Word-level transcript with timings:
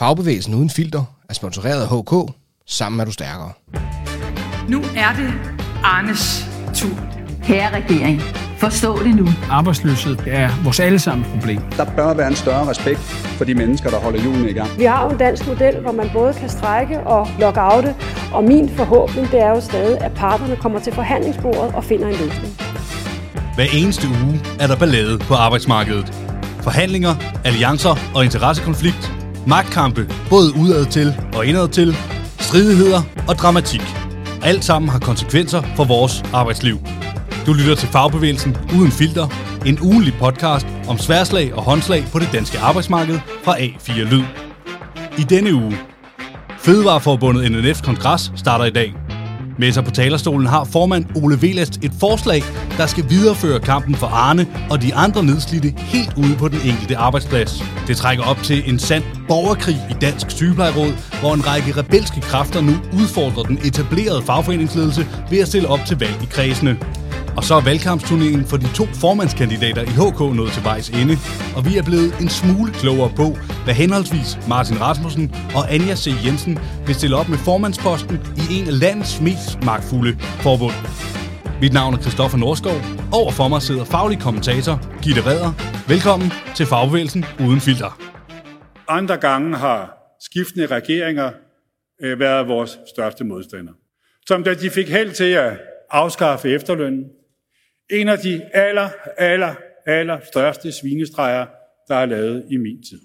Fagbevægelsen 0.00 0.54
uden 0.54 0.70
filter 0.70 1.04
er 1.28 1.34
sponsoreret 1.34 1.82
af 1.82 1.88
HK. 1.88 2.32
Sammen 2.66 3.00
er 3.00 3.04
du 3.04 3.12
stærkere. 3.12 3.52
Nu 4.68 4.78
er 4.96 5.12
det 5.16 5.32
Arnes 5.84 6.46
tur. 6.74 6.98
Kære 7.44 7.74
regering, 7.74 8.20
forstå 8.58 9.02
det 9.02 9.16
nu. 9.16 9.26
Arbejdsløshed 9.50 10.16
er 10.26 10.50
vores 10.64 10.80
allesammens 10.80 11.28
problem. 11.28 11.60
Der 11.76 11.84
bør 11.96 12.14
være 12.14 12.28
en 12.28 12.36
større 12.36 12.70
respekt 12.70 12.98
for 13.38 13.44
de 13.44 13.54
mennesker, 13.54 13.90
der 13.90 13.98
holder 13.98 14.20
hjulene 14.20 14.50
i 14.50 14.52
gang. 14.52 14.78
Vi 14.78 14.84
har 14.84 15.04
jo 15.04 15.10
en 15.10 15.18
dansk 15.18 15.46
model, 15.46 15.80
hvor 15.80 15.92
man 15.92 16.10
både 16.12 16.34
kan 16.34 16.48
strække 16.48 17.00
og 17.00 17.28
lockoute, 17.38 17.94
og 18.32 18.44
min 18.44 18.68
forhåbning 18.68 19.30
det 19.30 19.40
er 19.40 19.48
jo 19.48 19.60
stadig, 19.60 20.00
at 20.00 20.12
parterne 20.12 20.56
kommer 20.56 20.80
til 20.80 20.92
forhandlingsbordet 20.92 21.74
og 21.74 21.84
finder 21.84 22.08
en 22.08 22.14
løsning. 22.14 22.54
Hver 23.54 23.66
eneste 23.72 24.08
uge 24.08 24.40
er 24.60 24.66
der 24.66 24.76
ballade 24.76 25.18
på 25.18 25.34
arbejdsmarkedet. 25.34 26.12
Forhandlinger, 26.62 27.14
alliancer 27.44 27.96
og 28.14 28.24
interessekonflikt. 28.24 29.19
Magtkampe, 29.50 30.08
både 30.28 30.56
udad 30.56 30.86
til 30.86 31.14
og 31.34 31.46
indad 31.46 31.68
til. 31.68 31.96
Stridigheder 32.38 33.02
og 33.28 33.34
dramatik. 33.34 33.82
Alt 34.42 34.64
sammen 34.64 34.88
har 34.88 34.98
konsekvenser 34.98 35.62
for 35.76 35.84
vores 35.84 36.22
arbejdsliv. 36.32 36.78
Du 37.46 37.52
lytter 37.52 37.74
til 37.74 37.88
Fagbevægelsen 37.88 38.56
uden 38.78 38.92
filter. 38.92 39.26
En 39.66 39.78
ugenlig 39.80 40.14
podcast 40.20 40.66
om 40.88 40.98
sværslag 40.98 41.54
og 41.54 41.62
håndslag 41.62 42.04
på 42.12 42.18
det 42.18 42.28
danske 42.32 42.58
arbejdsmarked 42.58 43.18
fra 43.44 43.56
A4 43.56 44.00
Lyd. 44.00 44.24
I 45.18 45.22
denne 45.22 45.54
uge. 45.54 45.78
Fødevareforbundet 46.58 47.52
NNF 47.52 47.82
kongres 47.82 48.32
starter 48.36 48.64
i 48.64 48.70
dag. 48.70 48.94
Med 49.58 49.72
sig 49.72 49.84
på 49.84 49.90
talerstolen 49.90 50.46
har 50.46 50.64
formand 50.64 51.04
Ole 51.16 51.42
Velast 51.42 51.78
et 51.82 51.92
forslag, 52.00 52.42
der 52.76 52.86
skal 52.86 53.04
videreføre 53.10 53.60
kampen 53.60 53.94
for 53.94 54.06
Arne 54.06 54.46
og 54.70 54.82
de 54.82 54.94
andre 54.94 55.24
nedslidte 55.24 55.74
helt 55.76 56.14
ude 56.16 56.36
på 56.36 56.48
den 56.48 56.60
enkelte 56.64 56.96
arbejdsplads. 56.96 57.64
Det 57.86 57.96
trækker 57.96 58.24
op 58.24 58.36
til 58.36 58.70
en 58.70 58.78
sand 58.78 59.04
borgerkrig 59.28 59.76
i 59.90 59.94
Dansk 60.00 60.30
Sygeplejeråd, 60.30 60.92
hvor 61.20 61.34
en 61.34 61.46
række 61.46 61.76
rebelske 61.76 62.20
kræfter 62.20 62.60
nu 62.60 62.72
udfordrer 62.92 63.42
den 63.42 63.58
etablerede 63.64 64.22
fagforeningsledelse 64.22 65.06
ved 65.30 65.38
at 65.38 65.48
stille 65.48 65.68
op 65.68 65.80
til 65.86 65.98
valg 65.98 66.16
i 66.22 66.26
kredsene. 66.30 66.76
Og 67.36 67.44
så 67.44 67.54
er 67.54 67.60
valgkampsturneringen 67.60 68.46
for 68.46 68.56
de 68.56 68.68
to 68.74 68.84
formandskandidater 69.02 69.82
i 69.82 69.94
HK 70.00 70.20
nået 70.36 70.52
til 70.52 70.64
vejs 70.64 70.88
ende, 71.00 71.14
og 71.56 71.60
vi 71.66 71.72
er 71.80 71.82
blevet 71.82 72.10
en 72.20 72.28
smule 72.28 72.72
klogere 72.72 73.12
på, 73.16 73.26
hvad 73.64 73.74
henholdsvis 73.74 74.38
Martin 74.48 74.80
Rasmussen 74.80 75.34
og 75.54 75.72
Anja 75.74 75.94
C. 75.94 76.06
Jensen 76.26 76.58
vil 76.86 76.94
stille 76.94 77.16
op 77.16 77.28
med 77.28 77.38
formandsposten 77.38 78.16
i 78.42 78.44
en 78.56 78.66
af 78.66 78.80
landets 78.80 79.20
mest 79.20 79.50
magtfulde 79.64 80.12
forbund. 80.46 80.76
Mit 81.62 81.72
navn 81.72 81.94
er 81.94 82.00
Christoffer 82.04 82.38
Norskov. 82.38 82.78
Overfor 83.12 83.48
mig 83.48 83.62
sidder 83.62 83.84
faglig 83.84 84.18
kommentator 84.20 84.74
Gitte 85.02 85.22
Redder. 85.26 85.52
Velkommen 85.88 86.28
til 86.56 86.66
Fagbevægelsen 86.66 87.24
uden 87.46 87.60
filter. 87.60 87.90
Andre 88.88 89.16
gange 89.16 89.56
har 89.56 89.80
skiftende 90.20 90.66
regeringer 90.66 91.30
øh, 92.02 92.20
været 92.20 92.48
vores 92.48 92.78
største 92.94 93.24
modstander. 93.24 93.72
Som 94.26 94.44
da 94.44 94.54
de 94.54 94.70
fik 94.70 94.88
held 94.88 95.12
til 95.12 95.30
at 95.44 95.52
afskaffe 95.90 96.48
efterlønnen. 96.48 97.04
En 97.90 98.08
af 98.08 98.18
de 98.18 98.42
aller, 98.54 98.88
aller, 99.18 99.54
aller 99.86 100.18
største 100.32 100.72
svinestreger, 100.72 101.46
der 101.88 101.94
er 101.94 102.06
lavet 102.06 102.44
i 102.50 102.56
min 102.56 102.82
tid. 102.82 103.00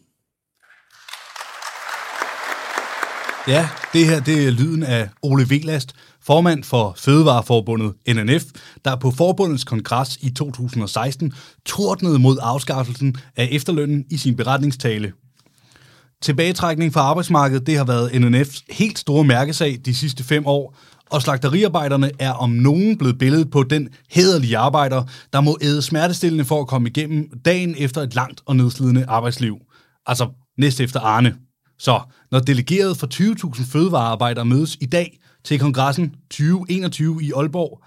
Ja, 3.47 3.69
det 3.94 4.06
her 4.06 4.19
det 4.19 4.47
er 4.47 4.52
lyden 4.52 4.83
af 4.83 5.09
Ole 5.22 5.50
Velast, 5.50 5.94
formand 6.22 6.63
for 6.63 6.94
Fødevareforbundet 6.97 7.94
NNF, 8.08 8.44
der 8.86 8.95
på 8.95 9.11
forbundets 9.11 9.63
kongres 9.63 10.17
i 10.22 10.30
2016 10.30 11.33
tordnede 11.66 12.19
mod 12.19 12.38
afskaffelsen 12.41 13.16
af 13.36 13.47
efterlønnen 13.52 14.06
i 14.11 14.17
sin 14.17 14.36
beretningstale. 14.36 15.13
Tilbagetrækning 16.22 16.94
fra 16.94 17.02
arbejdsmarkedet 17.02 17.67
det 17.67 17.78
har 17.78 17.86
været 17.86 18.09
NNF's 18.09 18.66
helt 18.69 19.00
store 19.00 19.23
mærkesag 19.23 19.78
de 19.86 19.95
sidste 19.95 20.23
fem 20.23 20.47
år, 20.47 20.78
og 21.09 21.21
slagteriarbejderne 21.21 22.11
er 22.19 22.31
om 22.31 22.49
nogen 22.49 22.97
blevet 22.97 23.17
billedet 23.17 23.51
på 23.51 23.63
den 23.63 23.89
hederlige 24.09 24.57
arbejder, 24.57 25.03
der 25.33 25.41
må 25.41 25.57
æde 25.61 25.81
smertestillende 25.81 26.45
for 26.45 26.61
at 26.61 26.67
komme 26.67 26.89
igennem 26.89 27.29
dagen 27.45 27.75
efter 27.77 28.01
et 28.01 28.16
langt 28.16 28.41
og 28.45 28.55
nedslidende 28.55 29.05
arbejdsliv. 29.07 29.57
Altså 30.05 30.29
næst 30.57 30.79
efter 30.79 30.99
Arne. 30.99 31.35
Så 31.79 31.99
når 32.31 32.39
delegeret 32.39 32.97
for 32.97 33.07
20.000 33.55 33.71
fødevarearbejdere 33.71 34.45
mødes 34.45 34.77
i 34.81 34.85
dag 34.85 35.19
til 35.44 35.59
kongressen 35.59 36.15
2021 36.29 37.23
i 37.23 37.31
Aalborg, 37.35 37.81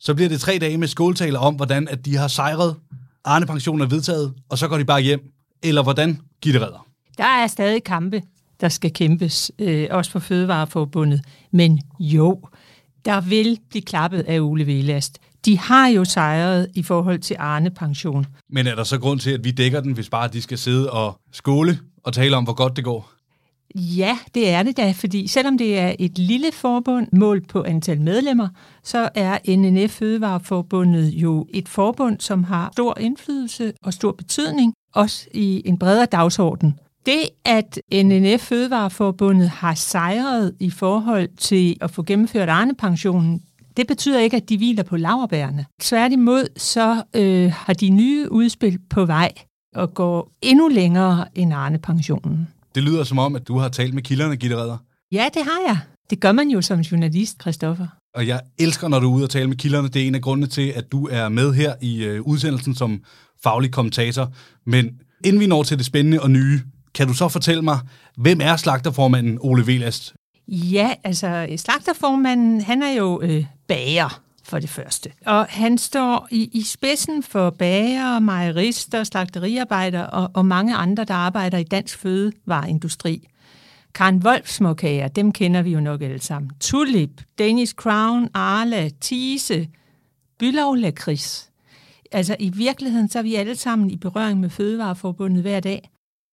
så 0.00 0.14
bliver 0.14 0.28
det 0.28 0.40
tre 0.40 0.58
dage 0.58 0.78
med 0.78 0.88
skåltaler 0.88 1.38
om, 1.38 1.54
hvordan 1.54 1.88
at 1.88 2.04
de 2.04 2.16
har 2.16 2.28
sejret, 2.28 2.76
Arne-pensionen 3.24 3.80
er 3.80 3.86
vedtaget, 3.86 4.34
og 4.48 4.58
så 4.58 4.68
går 4.68 4.78
de 4.78 4.84
bare 4.84 5.00
hjem. 5.00 5.20
Eller 5.62 5.82
hvordan, 5.82 6.20
Gitte 6.42 6.60
Redder? 6.60 6.86
Der 7.18 7.24
er 7.24 7.46
stadig 7.46 7.84
kampe, 7.84 8.22
der 8.60 8.68
skal 8.68 8.92
kæmpes, 8.92 9.52
øh, 9.58 9.86
også 9.90 10.10
for 10.10 10.18
Fødevareforbundet. 10.18 11.20
Men 11.50 11.80
jo, 12.00 12.40
der 13.04 13.20
vil 13.20 13.58
blive 13.70 13.82
klappet 13.82 14.20
af 14.20 14.40
Ole 14.40 14.66
Velast. 14.66 15.18
De 15.44 15.58
har 15.58 15.88
jo 15.88 16.04
sejret 16.04 16.68
i 16.74 16.82
forhold 16.82 17.18
til 17.18 17.36
Arne-pension. 17.38 18.26
Men 18.50 18.66
er 18.66 18.74
der 18.74 18.84
så 18.84 18.98
grund 18.98 19.20
til, 19.20 19.30
at 19.30 19.44
vi 19.44 19.50
dækker 19.50 19.80
den, 19.80 19.92
hvis 19.92 20.08
bare 20.10 20.28
de 20.28 20.42
skal 20.42 20.58
sidde 20.58 20.90
og 20.90 21.20
skåle 21.32 21.78
og 22.04 22.12
tale 22.12 22.36
om, 22.36 22.44
hvor 22.44 22.52
godt 22.52 22.76
det 22.76 22.84
går? 22.84 23.10
Ja, 23.74 24.18
det 24.34 24.50
er 24.50 24.62
det 24.62 24.76
da, 24.76 24.92
fordi 24.92 25.26
selvom 25.26 25.58
det 25.58 25.78
er 25.78 25.94
et 25.98 26.18
lille 26.18 26.52
forbund 26.52 27.06
målt 27.12 27.48
på 27.48 27.62
antal 27.62 28.00
medlemmer, 28.00 28.48
så 28.82 29.08
er 29.14 29.56
NNF 29.56 29.90
Fødevareforbundet 29.90 31.08
jo 31.08 31.46
et 31.50 31.68
forbund, 31.68 32.20
som 32.20 32.44
har 32.44 32.70
stor 32.72 32.98
indflydelse 32.98 33.72
og 33.82 33.92
stor 33.92 34.12
betydning, 34.12 34.74
også 34.94 35.26
i 35.34 35.62
en 35.64 35.78
bredere 35.78 36.06
dagsorden. 36.06 36.78
Det, 37.06 37.28
at 37.44 37.78
NNF 37.92 38.40
Fødevareforbundet 38.40 39.48
har 39.48 39.74
sejret 39.74 40.54
i 40.60 40.70
forhold 40.70 41.28
til 41.36 41.76
at 41.80 41.90
få 41.90 42.02
gennemført 42.02 42.48
Arne-pensionen, 42.48 43.42
det 43.76 43.86
betyder 43.86 44.20
ikke, 44.20 44.36
at 44.36 44.48
de 44.48 44.56
hviler 44.56 44.82
på 44.82 44.96
laverbærene. 44.96 45.66
Tværtimod 45.80 46.46
så 46.56 47.02
øh, 47.16 47.52
har 47.52 47.72
de 47.72 47.90
nye 47.90 48.32
udspil 48.32 48.78
på 48.90 49.04
vej 49.04 49.32
og 49.74 49.94
går 49.94 50.32
endnu 50.42 50.68
længere 50.68 51.26
end 51.34 51.54
Arne-pensionen. 51.54 52.48
Det 52.74 52.82
lyder 52.82 53.04
som 53.04 53.18
om, 53.18 53.36
at 53.36 53.48
du 53.48 53.58
har 53.58 53.68
talt 53.68 53.94
med 53.94 54.02
kilderne, 54.02 54.36
Gitte 54.36 54.56
Redder. 54.56 54.76
Ja, 55.12 55.28
det 55.34 55.42
har 55.42 55.60
jeg. 55.66 55.78
Det 56.10 56.20
gør 56.20 56.32
man 56.32 56.48
jo 56.48 56.62
som 56.62 56.80
journalist, 56.80 57.40
Christoffer. 57.40 57.86
Og 58.14 58.26
jeg 58.26 58.40
elsker, 58.58 58.88
når 58.88 59.00
du 59.00 59.10
er 59.10 59.14
ude 59.14 59.24
og 59.24 59.30
tale 59.30 59.48
med 59.48 59.56
kilderne. 59.56 59.88
Det 59.88 60.02
er 60.02 60.06
en 60.06 60.14
af 60.14 60.20
grundene 60.20 60.46
til, 60.46 60.72
at 60.76 60.92
du 60.92 61.08
er 61.10 61.28
med 61.28 61.54
her 61.54 61.74
i 61.82 62.04
øh, 62.04 62.22
udsendelsen 62.22 62.74
som 62.74 63.02
faglig 63.42 63.70
kommentator. 63.70 64.32
Men 64.66 65.00
inden 65.24 65.40
vi 65.40 65.46
når 65.46 65.62
til 65.62 65.78
det 65.78 65.86
spændende 65.86 66.20
og 66.20 66.30
nye, 66.30 66.60
kan 66.94 67.06
du 67.06 67.14
så 67.14 67.28
fortælle 67.28 67.62
mig, 67.62 67.78
hvem 68.16 68.40
er 68.42 68.56
slagterformanden 68.56 69.38
Ole 69.40 69.66
Velast? 69.66 70.14
Ja, 70.48 70.94
altså 71.04 71.46
slagterformanden, 71.56 72.60
han 72.60 72.82
er 72.82 72.92
jo 72.92 73.20
øh, 73.22 73.44
bager 73.68 74.20
for 74.44 74.58
det 74.58 74.70
første. 74.70 75.10
Og 75.26 75.46
han 75.48 75.78
står 75.78 76.28
i, 76.30 76.50
i 76.52 76.62
spidsen 76.62 77.22
for 77.22 77.50
bager, 77.50 78.18
mejerister, 78.18 79.04
slagteriarbejdere 79.04 80.10
og, 80.10 80.30
og 80.34 80.46
mange 80.46 80.74
andre, 80.74 81.04
der 81.04 81.14
arbejder 81.14 81.58
i 81.58 81.64
dansk 81.64 81.98
fødevareindustri. 81.98 83.28
Karen 83.94 84.22
Wolf 84.24 84.48
småkager, 84.48 85.08
dem 85.08 85.32
kender 85.32 85.62
vi 85.62 85.70
jo 85.70 85.80
nok 85.80 86.02
alle 86.02 86.20
sammen. 86.20 86.50
Tulip, 86.60 87.22
Danish 87.38 87.74
Crown, 87.74 88.28
Arla, 88.34 88.90
Tise, 89.00 89.68
Bylov 90.38 90.76
Lakris. 90.76 91.50
Altså 92.12 92.36
i 92.38 92.50
virkeligheden, 92.50 93.08
så 93.08 93.18
er 93.18 93.22
vi 93.22 93.34
alle 93.34 93.56
sammen 93.56 93.90
i 93.90 93.96
berøring 93.96 94.40
med 94.40 94.50
Fødevareforbundet 94.50 95.42
hver 95.42 95.60
dag. 95.60 95.89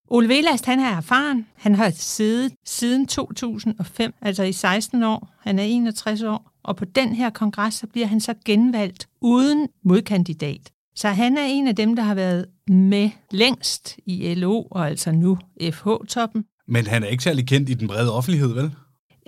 Ole 0.10 0.30
Velast, 0.30 0.66
han 0.66 0.80
er 0.80 0.98
erfaren. 0.98 1.46
Han 1.56 1.76
har 1.76 1.90
siddet 1.90 2.54
siden 2.66 3.08
2005, 3.08 4.14
altså 4.22 4.44
i 4.44 4.52
16 4.52 5.04
år. 5.04 5.30
Han 5.40 5.60
er 5.60 5.64
61 5.64 6.24
år, 6.24 6.52
og 6.64 6.76
på 6.76 6.86
den 6.86 7.16
her 7.16 7.30
kongres, 7.30 7.74
så 7.74 7.88
bliver 7.88 8.08
han 8.08 8.20
så 8.20 8.34
genvalgt 8.46 9.08
uden 9.22 9.68
modkandidat. 9.84 10.72
Så 10.96 11.08
han 11.08 11.38
er 11.38 11.44
en 11.44 11.68
af 11.68 11.76
dem, 11.76 11.96
der 11.96 12.04
har 12.04 12.16
været 12.16 12.46
med 12.68 13.10
længst 13.32 13.98
i 14.06 14.34
LO, 14.34 14.64
og 14.72 14.88
altså 14.88 15.12
nu 15.12 15.38
FH-toppen. 15.62 16.46
Men 16.68 16.88
han 16.88 17.04
er 17.04 17.08
ikke 17.08 17.24
særlig 17.24 17.48
kendt 17.48 17.70
i 17.70 17.74
den 17.74 17.88
brede 17.88 18.14
offentlighed, 18.14 18.54
vel? 18.54 18.72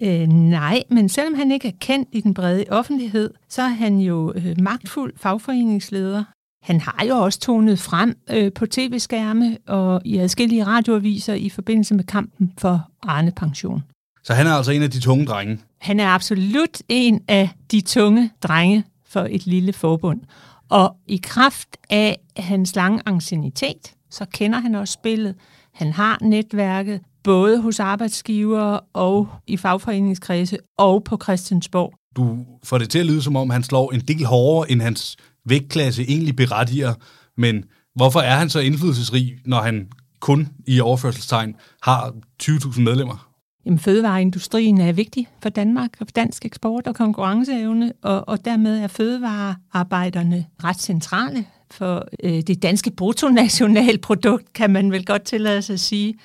Øh, 0.01 0.27
nej, 0.27 0.83
men 0.89 1.09
selvom 1.09 1.33
han 1.33 1.51
ikke 1.51 1.67
er 1.67 1.77
kendt 1.81 2.09
i 2.11 2.21
den 2.21 2.33
brede 2.33 2.65
offentlighed, 2.69 3.33
så 3.49 3.61
er 3.61 3.67
han 3.67 3.99
jo 3.99 4.33
øh, 4.35 4.55
magtfuld 4.61 5.13
fagforeningsleder. 5.17 6.23
Han 6.61 6.81
har 6.81 7.05
jo 7.05 7.17
også 7.17 7.39
tonet 7.39 7.79
frem 7.79 8.17
øh, 8.29 8.53
på 8.53 8.65
tv-skærme 8.65 9.57
og 9.67 10.01
i 10.05 10.17
adskillige 10.17 10.65
radioaviser 10.65 11.33
i 11.33 11.49
forbindelse 11.49 11.93
med 11.95 12.03
kampen 12.03 12.53
for 12.57 12.89
Arne 13.03 13.31
Pension. 13.31 13.83
Så 14.23 14.33
han 14.33 14.47
er 14.47 14.51
altså 14.51 14.71
en 14.71 14.83
af 14.83 14.91
de 14.91 14.99
tunge 14.99 15.25
drenge? 15.25 15.59
Han 15.81 15.99
er 15.99 16.07
absolut 16.07 16.81
en 16.89 17.21
af 17.27 17.49
de 17.71 17.81
tunge 17.81 18.31
drenge 18.43 18.83
for 19.07 19.27
et 19.29 19.45
lille 19.45 19.73
forbund. 19.73 20.21
Og 20.69 20.95
i 21.07 21.19
kraft 21.23 21.77
af 21.89 22.17
hans 22.37 22.75
lange 22.75 23.01
ancienitet, 23.05 23.93
så 24.09 24.25
kender 24.33 24.59
han 24.59 24.75
også 24.75 24.93
spillet. 24.93 25.35
Han 25.73 25.93
har 25.93 26.17
netværket, 26.21 27.01
både 27.23 27.61
hos 27.61 27.79
arbejdsgivere 27.79 28.79
og 28.93 29.27
i 29.47 29.57
fagforeningskredse 29.57 30.57
og 30.77 31.03
på 31.03 31.17
Christiansborg. 31.23 31.93
Du 32.15 32.37
får 32.63 32.77
det 32.77 32.89
til 32.89 32.99
at 32.99 33.05
lyde, 33.05 33.21
som 33.21 33.35
om 33.35 33.49
han 33.49 33.63
slår 33.63 33.91
en 33.91 33.99
del 33.99 34.25
hårdere, 34.25 34.71
end 34.71 34.81
hans 34.81 35.17
vægtklasse 35.49 36.03
egentlig 36.03 36.35
berettiger. 36.35 36.93
Men 37.37 37.63
hvorfor 37.95 38.19
er 38.19 38.35
han 38.35 38.49
så 38.49 38.59
indflydelsesrig, 38.59 39.37
når 39.45 39.61
han 39.61 39.87
kun 40.19 40.47
i 40.67 40.79
overførselstegn 40.79 41.55
har 41.81 42.13
20.000 42.43 42.81
medlemmer? 42.81 43.29
Jamen, 43.65 43.79
fødevareindustrien 43.79 44.81
er 44.81 44.91
vigtig 44.91 45.27
for 45.41 45.49
Danmark 45.49 45.89
og 45.99 46.07
for 46.07 46.11
dansk 46.11 46.45
eksport 46.45 46.87
og 46.87 46.95
konkurrenceevne, 46.95 47.93
og, 48.01 48.29
og 48.29 48.45
dermed 48.45 48.79
er 48.79 48.87
fødevarearbejderne 48.87 50.45
ret 50.63 50.81
centrale 50.81 51.45
for 51.71 52.07
øh, 52.23 52.41
det 52.41 52.63
danske 52.63 52.91
bruttonationalprodukt, 52.91 54.53
kan 54.53 54.69
man 54.69 54.91
vel 54.91 55.05
godt 55.05 55.23
tillade 55.23 55.61
sig 55.61 55.73
at 55.73 55.79
sige. 55.79 56.15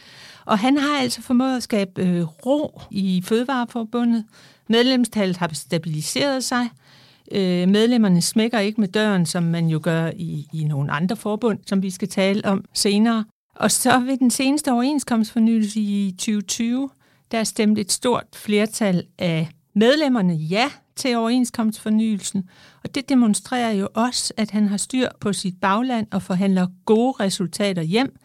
Og 0.44 0.58
han 0.58 0.78
har 0.78 0.98
altså 1.00 1.22
formået 1.22 1.56
at 1.56 1.62
skabe 1.62 2.02
øh, 2.02 2.22
ro 2.46 2.80
i 2.90 3.22
Fødevareforbundet. 3.24 4.24
Medlemstallet 4.68 5.36
har 5.36 5.50
stabiliseret 5.52 6.44
sig. 6.44 6.68
Øh, 7.32 7.68
medlemmerne 7.68 8.22
smækker 8.22 8.58
ikke 8.58 8.80
med 8.80 8.88
døren, 8.88 9.26
som 9.26 9.42
man 9.42 9.66
jo 9.66 9.80
gør 9.82 10.10
i, 10.16 10.46
i 10.52 10.64
nogle 10.64 10.92
andre 10.92 11.16
forbund, 11.16 11.58
som 11.66 11.82
vi 11.82 11.90
skal 11.90 12.08
tale 12.08 12.44
om 12.44 12.64
senere. 12.72 13.24
Og 13.56 13.70
så 13.70 13.98
ved 13.98 14.16
den 14.16 14.30
seneste 14.30 14.72
overenskomstfornyelse 14.72 15.80
i 15.80 16.10
2020, 16.18 16.90
der 17.30 17.44
stemte 17.44 17.80
et 17.80 17.92
stort 17.92 18.24
flertal 18.34 19.06
af 19.18 19.48
medlemmerne 19.74 20.34
ja 20.34 20.70
til 20.96 21.16
overenskomstfornyelsen, 21.16 22.48
og 22.84 22.94
det 22.94 23.08
demonstrerer 23.08 23.72
jo 23.72 23.88
også, 23.94 24.34
at 24.36 24.50
han 24.50 24.68
har 24.68 24.76
styr 24.76 25.08
på 25.20 25.32
sit 25.32 25.60
bagland 25.60 26.06
og 26.10 26.22
forhandler 26.22 26.66
gode 26.84 27.12
resultater 27.20 27.82
hjem. 27.82 28.16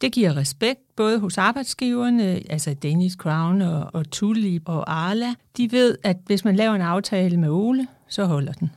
Det 0.00 0.12
giver 0.12 0.36
respekt 0.36 0.80
både 0.96 1.18
hos 1.18 1.38
arbejdsgiverne, 1.38 2.42
altså 2.50 2.74
Danish 2.74 3.16
Crown 3.16 3.62
og, 3.62 3.90
og 3.92 4.10
Tulip 4.10 4.68
og 4.68 4.92
Arla. 4.92 5.34
De 5.56 5.72
ved, 5.72 5.98
at 6.02 6.16
hvis 6.26 6.44
man 6.44 6.56
laver 6.56 6.74
en 6.74 6.80
aftale 6.80 7.36
med 7.36 7.48
Ole, 7.48 7.86
så 8.14 8.24
holder 8.24 8.52
den. 8.52 8.70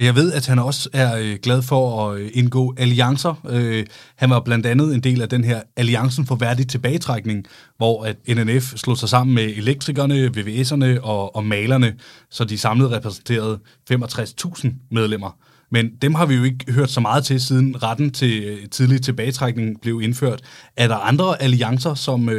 Jeg 0.00 0.14
ved, 0.14 0.32
at 0.32 0.46
han 0.46 0.58
også 0.58 0.88
er 0.92 1.16
øh, 1.18 1.38
glad 1.42 1.62
for 1.62 2.10
at 2.10 2.20
øh, 2.20 2.30
indgå 2.34 2.74
alliancer. 2.78 3.46
Øh, 3.48 3.86
han 4.16 4.30
var 4.30 4.40
blandt 4.40 4.66
andet 4.66 4.94
en 4.94 5.00
del 5.00 5.22
af 5.22 5.28
den 5.28 5.44
her 5.44 5.62
Alliancen 5.76 6.26
for 6.26 6.34
værdig 6.34 6.68
tilbagetrækning, 6.68 7.44
hvor 7.76 8.04
at 8.04 8.16
NNF 8.28 8.62
slog 8.76 8.96
sig 8.96 9.08
sammen 9.08 9.34
med 9.34 9.44
elektrikerne, 9.44 10.26
VVS'erne 10.36 11.00
og, 11.00 11.36
og 11.36 11.44
malerne, 11.44 11.94
så 12.30 12.44
de 12.44 12.58
samlet 12.58 12.90
repræsenterede 12.90 13.58
65.000 13.92 14.68
medlemmer. 14.90 15.38
Men 15.70 15.90
dem 16.02 16.14
har 16.14 16.26
vi 16.26 16.34
jo 16.34 16.44
ikke 16.44 16.72
hørt 16.72 16.90
så 16.90 17.00
meget 17.00 17.24
til, 17.24 17.40
siden 17.40 17.82
retten 17.82 18.10
til 18.10 18.58
tidlig 18.70 19.02
tilbagetrækning 19.02 19.80
blev 19.80 20.00
indført. 20.02 20.42
Er 20.76 20.88
der 20.88 20.96
andre 20.96 21.42
alliancer, 21.42 21.94
som, 21.94 22.30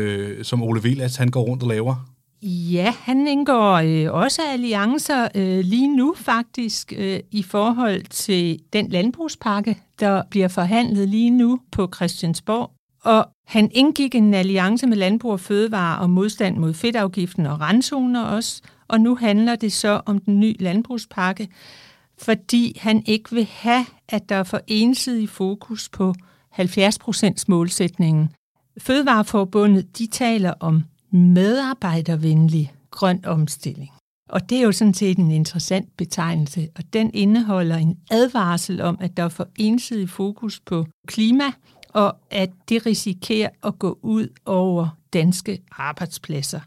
som 0.44 0.64
Ole 0.64 0.84
Velas 0.84 1.16
han 1.16 1.30
går 1.30 1.42
rundt 1.42 1.64
og 1.64 1.70
laver? 1.70 2.11
Ja, 2.44 2.94
han 3.00 3.28
indgår 3.28 3.74
øh, 3.74 4.14
også 4.14 4.42
alliancer 4.42 5.28
øh, 5.36 5.60
lige 5.60 5.96
nu 5.96 6.14
faktisk 6.18 6.94
øh, 6.98 7.20
i 7.32 7.44
forhold 7.44 8.04
til 8.04 8.60
den 8.74 8.90
landbrugspakke, 8.90 9.78
der 10.00 10.24
bliver 10.30 10.48
forhandlet 10.48 11.10
lige 11.10 11.30
nu 11.30 11.60
på 11.72 11.90
Christiansborg. 11.96 12.72
Og 13.04 13.28
han 13.48 13.70
indgik 13.74 14.16
en 14.16 14.34
alliance 14.34 14.88
med 14.88 14.98
Landbrug 14.98 15.32
og 15.32 15.40
Fødevare 15.40 16.00
og 16.00 16.10
modstand 16.10 16.58
mod 16.58 16.74
fedtafgiften 16.74 17.46
og 17.46 17.62
randzoner 17.62 18.24
også. 18.24 18.62
Og 18.88 19.02
nu 19.02 19.16
handler 19.16 19.56
det 19.56 19.74
så 19.74 20.02
om 20.06 20.20
den 20.20 20.40
nye 20.40 20.56
landbrugspakke, 20.60 21.48
fordi 22.18 22.78
han 22.80 23.04
ikke 23.06 23.32
vil 23.32 23.48
have, 23.52 23.86
at 24.10 24.30
der 24.30 24.36
er 24.36 24.44
for 24.44 24.62
ensidig 24.68 25.30
fokus 25.30 25.90
på 25.90 26.14
70% 26.60 27.44
målsætningen. 27.48 28.30
Fødevareforbundet 28.78 29.98
de 29.98 30.08
taler 30.08 30.54
om 30.60 30.84
medarbejdervenlig 31.12 32.74
grøn 32.92 33.26
omstilling. 33.26 33.90
Og 34.30 34.50
det 34.50 34.58
er 34.58 34.62
jo 34.62 34.72
sådan 34.72 34.94
set 34.94 35.18
en 35.18 35.32
interessant 35.32 35.98
betegnelse, 35.98 36.70
og 36.76 36.84
den 36.94 37.12
indeholder 37.14 37.78
en 37.78 37.98
advarsel 38.12 38.82
om, 38.82 38.98
at 39.00 39.18
der 39.18 39.24
er 39.24 39.30
for 39.30 39.48
ensidig 39.56 40.10
fokus 40.10 40.60
på 40.60 40.86
klima, 41.08 41.52
og 41.90 42.18
at 42.30 42.50
det 42.70 42.86
risikerer 42.86 43.50
at 43.64 43.80
gå 43.80 44.00
ud 44.02 44.28
over 44.46 44.98
danske 45.14 45.62
arbejdspladser. 45.72 46.60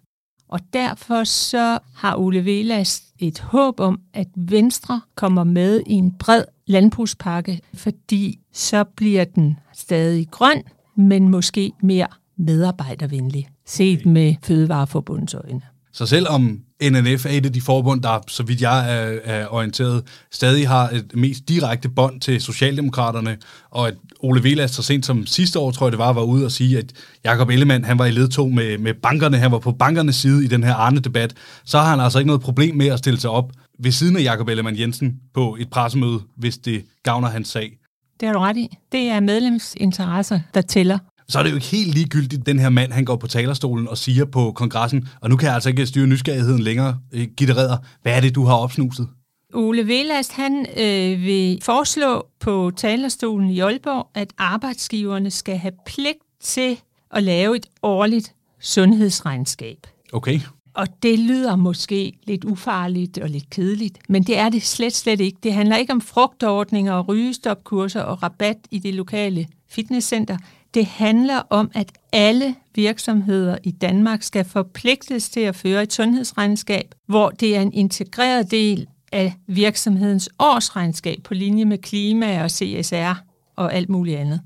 Og 0.48 0.60
derfor 0.72 1.24
så 1.24 1.78
har 1.94 2.16
Ole 2.16 2.44
Velas 2.44 3.02
et 3.18 3.40
håb 3.40 3.80
om, 3.80 4.00
at 4.12 4.28
Venstre 4.36 5.00
kommer 5.14 5.44
med 5.44 5.82
i 5.86 5.92
en 5.92 6.12
bred 6.18 6.44
landbrugspakke, 6.66 7.60
fordi 7.74 8.38
så 8.52 8.84
bliver 8.84 9.24
den 9.24 9.58
stadig 9.72 10.30
grøn, 10.30 10.62
men 10.96 11.28
måske 11.28 11.72
mere 11.82 12.06
medarbejdervenlig, 12.36 13.48
set 13.66 14.06
med 14.06 14.34
Fødevareforbundets 14.42 15.34
øjne. 15.34 15.60
Så 15.92 16.06
selvom 16.06 16.60
NNF 16.82 17.26
er 17.26 17.30
et 17.30 17.46
af 17.46 17.52
de 17.52 17.60
forbund, 17.60 18.02
der, 18.02 18.18
så 18.28 18.42
vidt 18.42 18.60
jeg 18.60 18.92
er, 18.94 19.18
er 19.24 19.46
orienteret, 19.50 20.02
stadig 20.32 20.68
har 20.68 20.88
et 20.88 21.10
mest 21.14 21.48
direkte 21.48 21.88
bånd 21.88 22.20
til 22.20 22.40
Socialdemokraterne, 22.40 23.36
og 23.70 23.88
at 23.88 23.94
Ole 24.20 24.42
Velas 24.42 24.70
så 24.70 24.82
sent 24.82 25.06
som 25.06 25.26
sidste 25.26 25.58
år, 25.58 25.70
tror 25.70 25.86
jeg 25.86 25.92
det 25.92 25.98
var, 25.98 26.12
var 26.12 26.22
ude 26.22 26.44
og 26.44 26.52
sige, 26.52 26.78
at 26.78 26.92
Jakob 27.24 27.48
Ellemann, 27.48 27.84
han 27.84 27.98
var 27.98 28.06
i 28.06 28.10
ledtog 28.10 28.52
med, 28.52 28.78
med 28.78 28.94
bankerne, 28.94 29.36
han 29.36 29.52
var 29.52 29.58
på 29.58 29.72
bankernes 29.72 30.16
side 30.16 30.44
i 30.44 30.48
den 30.48 30.64
her 30.64 30.74
Arne-debat, 30.74 31.34
så 31.64 31.78
har 31.78 31.90
han 31.90 32.00
altså 32.00 32.18
ikke 32.18 32.26
noget 32.26 32.42
problem 32.42 32.76
med 32.76 32.86
at 32.86 32.98
stille 32.98 33.20
sig 33.20 33.30
op 33.30 33.52
ved 33.78 33.92
siden 33.92 34.16
af 34.16 34.22
Jakob 34.22 34.48
Ellemann 34.48 34.78
Jensen 34.78 35.14
på 35.34 35.56
et 35.60 35.70
pressemøde, 35.70 36.20
hvis 36.36 36.58
det 36.58 36.84
gavner 37.02 37.28
hans 37.28 37.48
sag. 37.48 37.78
Det 38.20 38.28
har 38.28 38.32
du 38.32 38.38
ret 38.40 38.56
i. 38.56 38.76
Det 38.92 39.00
er 39.00 39.20
medlemsinteresser, 39.20 40.40
der 40.54 40.60
tæller 40.60 40.98
så 41.28 41.38
er 41.38 41.42
det 41.42 41.50
jo 41.50 41.54
ikke 41.54 41.66
helt 41.66 41.94
ligegyldigt, 41.94 42.46
den 42.46 42.58
her 42.58 42.68
mand, 42.68 42.92
han 42.92 43.04
går 43.04 43.16
på 43.16 43.26
talerstolen 43.26 43.88
og 43.88 43.98
siger 43.98 44.24
på 44.24 44.52
kongressen, 44.52 45.08
og 45.20 45.30
nu 45.30 45.36
kan 45.36 45.46
jeg 45.46 45.54
altså 45.54 45.68
ikke 45.68 45.86
styre 45.86 46.06
nysgerrigheden 46.06 46.62
længere, 46.62 46.98
øh, 47.12 47.26
Gitte 47.36 47.56
Redder, 47.56 47.76
hvad 48.02 48.16
er 48.16 48.20
det, 48.20 48.34
du 48.34 48.44
har 48.44 48.54
opsnuset? 48.54 49.08
Ole 49.54 49.86
Velast, 49.86 50.32
han 50.32 50.66
øh, 50.76 51.22
vil 51.22 51.58
foreslå 51.62 52.26
på 52.40 52.72
talerstolen 52.76 53.50
i 53.50 53.60
Aalborg, 53.60 54.10
at 54.14 54.32
arbejdsgiverne 54.38 55.30
skal 55.30 55.58
have 55.58 55.72
pligt 55.86 56.18
til 56.42 56.80
at 57.10 57.22
lave 57.22 57.56
et 57.56 57.66
årligt 57.82 58.34
sundhedsregnskab. 58.60 59.86
Okay. 60.12 60.40
Og 60.74 60.86
det 61.02 61.18
lyder 61.18 61.56
måske 61.56 62.12
lidt 62.24 62.44
ufarligt 62.44 63.18
og 63.18 63.28
lidt 63.28 63.50
kedeligt, 63.50 63.98
men 64.08 64.22
det 64.22 64.38
er 64.38 64.48
det 64.48 64.62
slet, 64.62 64.94
slet 64.94 65.20
ikke. 65.20 65.38
Det 65.42 65.52
handler 65.52 65.76
ikke 65.76 65.92
om 65.92 66.00
frugtordninger 66.00 66.92
og 66.92 67.08
rygestopkurser 67.08 68.00
og 68.00 68.22
rabat 68.22 68.56
i 68.70 68.78
det 68.78 68.94
lokale 68.94 69.46
fitnesscenter. 69.68 70.38
Det 70.74 70.86
handler 70.86 71.42
om, 71.50 71.70
at 71.74 71.92
alle 72.12 72.54
virksomheder 72.74 73.58
i 73.62 73.70
Danmark 73.70 74.22
skal 74.22 74.44
forpligtes 74.44 75.30
til 75.30 75.40
at 75.40 75.56
føre 75.56 75.82
et 75.82 75.92
sundhedsregnskab, 75.92 76.94
hvor 77.06 77.30
det 77.30 77.56
er 77.56 77.60
en 77.60 77.72
integreret 77.72 78.50
del 78.50 78.86
af 79.12 79.34
virksomhedens 79.46 80.28
årsregnskab 80.38 81.22
på 81.24 81.34
linje 81.34 81.64
med 81.64 81.78
klima 81.78 82.42
og 82.42 82.50
CSR 82.50 83.22
og 83.56 83.74
alt 83.74 83.88
muligt 83.88 84.18
andet. 84.18 84.40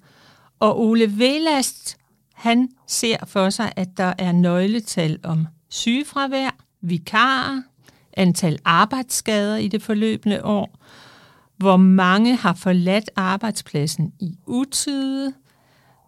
Og 0.60 0.80
Ole 0.80 1.18
Velast, 1.18 1.96
han 2.34 2.68
ser 2.86 3.16
for 3.26 3.50
sig, 3.50 3.72
at 3.76 3.88
der 3.96 4.12
er 4.18 4.32
nøgletal 4.32 5.18
om 5.22 5.46
sygefravær, 5.68 6.56
vikarer, 6.80 7.62
antal 8.12 8.58
arbejdsskader 8.64 9.56
i 9.56 9.68
det 9.68 9.82
forløbende 9.82 10.44
år, 10.44 10.78
hvor 11.56 11.76
mange 11.76 12.36
har 12.36 12.54
forladt 12.54 13.10
arbejdspladsen 13.16 14.12
i 14.20 14.38
utide, 14.46 15.32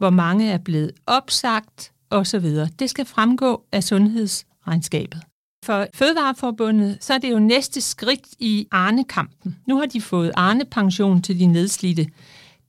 hvor 0.01 0.11
mange 0.11 0.51
er 0.51 0.59
blevet 0.59 0.93
opsagt 1.07 1.93
osv. 2.11 2.47
Det 2.79 2.91
skal 2.91 3.05
fremgå 3.05 3.65
af 3.73 3.85
sundhedsregnskabet. 3.85 5.21
For 5.65 5.87
Fødevareforbundet, 5.95 6.99
så 7.01 7.15
er 7.15 7.19
det 7.19 7.31
jo 7.31 7.39
næste 7.39 7.81
skridt 7.81 8.27
i 8.39 8.67
Arne-kampen. 8.71 9.57
Nu 9.67 9.79
har 9.79 9.87
de 9.87 10.01
fået 10.01 10.33
Arne-pension 10.37 11.23
til 11.23 11.41
de 11.41 11.47
nedslidte. 11.47 12.07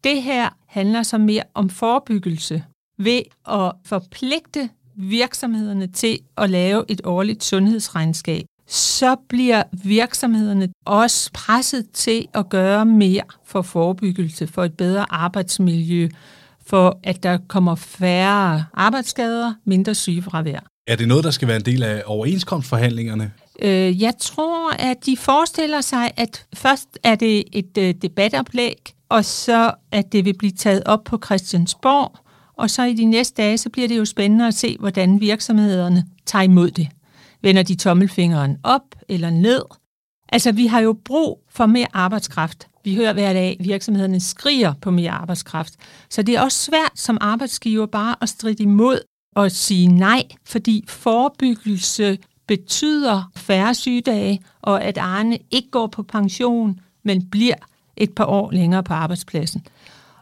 Det 0.03 0.21
her 0.21 0.49
handler 0.65 1.03
så 1.03 1.17
mere 1.17 1.43
om 1.53 1.69
forebyggelse 1.69 2.63
ved 2.97 3.21
at 3.49 3.71
forpligte 3.85 4.69
virksomhederne 4.95 5.87
til 5.87 6.19
at 6.37 6.49
lave 6.49 6.85
et 6.87 7.01
årligt 7.03 7.43
sundhedsregnskab. 7.43 8.45
Så 8.67 9.15
bliver 9.29 9.63
virksomhederne 9.71 10.69
også 10.85 11.31
presset 11.33 11.91
til 11.91 12.27
at 12.33 12.49
gøre 12.49 12.85
mere 12.85 13.23
for 13.45 13.61
forebyggelse, 13.61 14.47
for 14.47 14.63
et 14.63 14.77
bedre 14.77 15.13
arbejdsmiljø, 15.13 16.09
for 16.65 16.99
at 17.03 17.23
der 17.23 17.37
kommer 17.47 17.75
færre 17.75 18.65
arbejdsskader, 18.73 19.53
mindre 19.65 19.95
sygefravær. 19.95 20.59
Er 20.87 20.95
det 20.95 21.07
noget, 21.07 21.23
der 21.23 21.31
skal 21.31 21.47
være 21.47 21.57
en 21.57 21.65
del 21.65 21.83
af 21.83 22.03
overenskomstforhandlingerne? 22.05 23.31
Øh, 23.61 24.01
jeg 24.01 24.13
tror, 24.19 24.71
at 24.71 25.05
de 25.05 25.17
forestiller 25.17 25.81
sig, 25.81 26.11
at 26.17 26.45
først 26.55 26.99
er 27.03 27.15
det 27.15 27.43
et 27.51 27.77
øh, 27.77 27.93
debatoplæg, 28.01 28.77
og 29.09 29.25
så 29.25 29.71
at 29.91 30.11
det 30.11 30.25
vil 30.25 30.37
blive 30.37 30.51
taget 30.51 30.83
op 30.85 31.03
på 31.03 31.19
Christiansborg, 31.25 32.17
og 32.57 32.69
så 32.69 32.83
i 32.83 32.93
de 32.93 33.05
næste 33.05 33.41
dage, 33.41 33.57
så 33.57 33.69
bliver 33.69 33.87
det 33.87 33.97
jo 33.97 34.05
spændende 34.05 34.47
at 34.47 34.53
se, 34.53 34.77
hvordan 34.79 35.21
virksomhederne 35.21 36.05
tager 36.25 36.43
imod 36.43 36.71
det. 36.71 36.87
Vender 37.41 37.63
de 37.63 37.75
tommelfingeren 37.75 38.57
op 38.63 38.95
eller 39.09 39.29
ned? 39.29 39.61
Altså, 40.29 40.51
vi 40.51 40.67
har 40.67 40.79
jo 40.79 40.97
brug 41.05 41.43
for 41.49 41.65
mere 41.65 41.87
arbejdskraft. 41.93 42.67
Vi 42.83 42.95
hører 42.95 43.13
hver 43.13 43.33
dag, 43.33 43.57
at 43.59 43.65
virksomhederne 43.65 44.19
skriger 44.19 44.73
på 44.81 44.91
mere 44.91 45.11
arbejdskraft. 45.11 45.73
Så 46.09 46.21
det 46.21 46.35
er 46.35 46.41
også 46.41 46.57
svært 46.57 46.91
som 46.95 47.17
arbejdsgiver 47.21 47.85
bare 47.85 48.15
at 48.21 48.29
stride 48.29 48.63
imod 48.63 48.99
og 49.35 49.51
sige 49.51 49.87
nej, 49.87 50.23
fordi 50.45 50.85
forebyggelse 50.87 52.17
betyder 52.47 53.31
færre 53.35 53.73
sygedage, 53.75 54.41
og 54.61 54.83
at 54.83 54.97
Arne 54.97 55.37
ikke 55.51 55.69
går 55.71 55.87
på 55.87 56.03
pension, 56.03 56.79
men 57.03 57.29
bliver 57.29 57.55
et 57.97 58.15
par 58.15 58.25
år 58.25 58.51
længere 58.51 58.83
på 58.83 58.93
arbejdspladsen. 58.93 59.65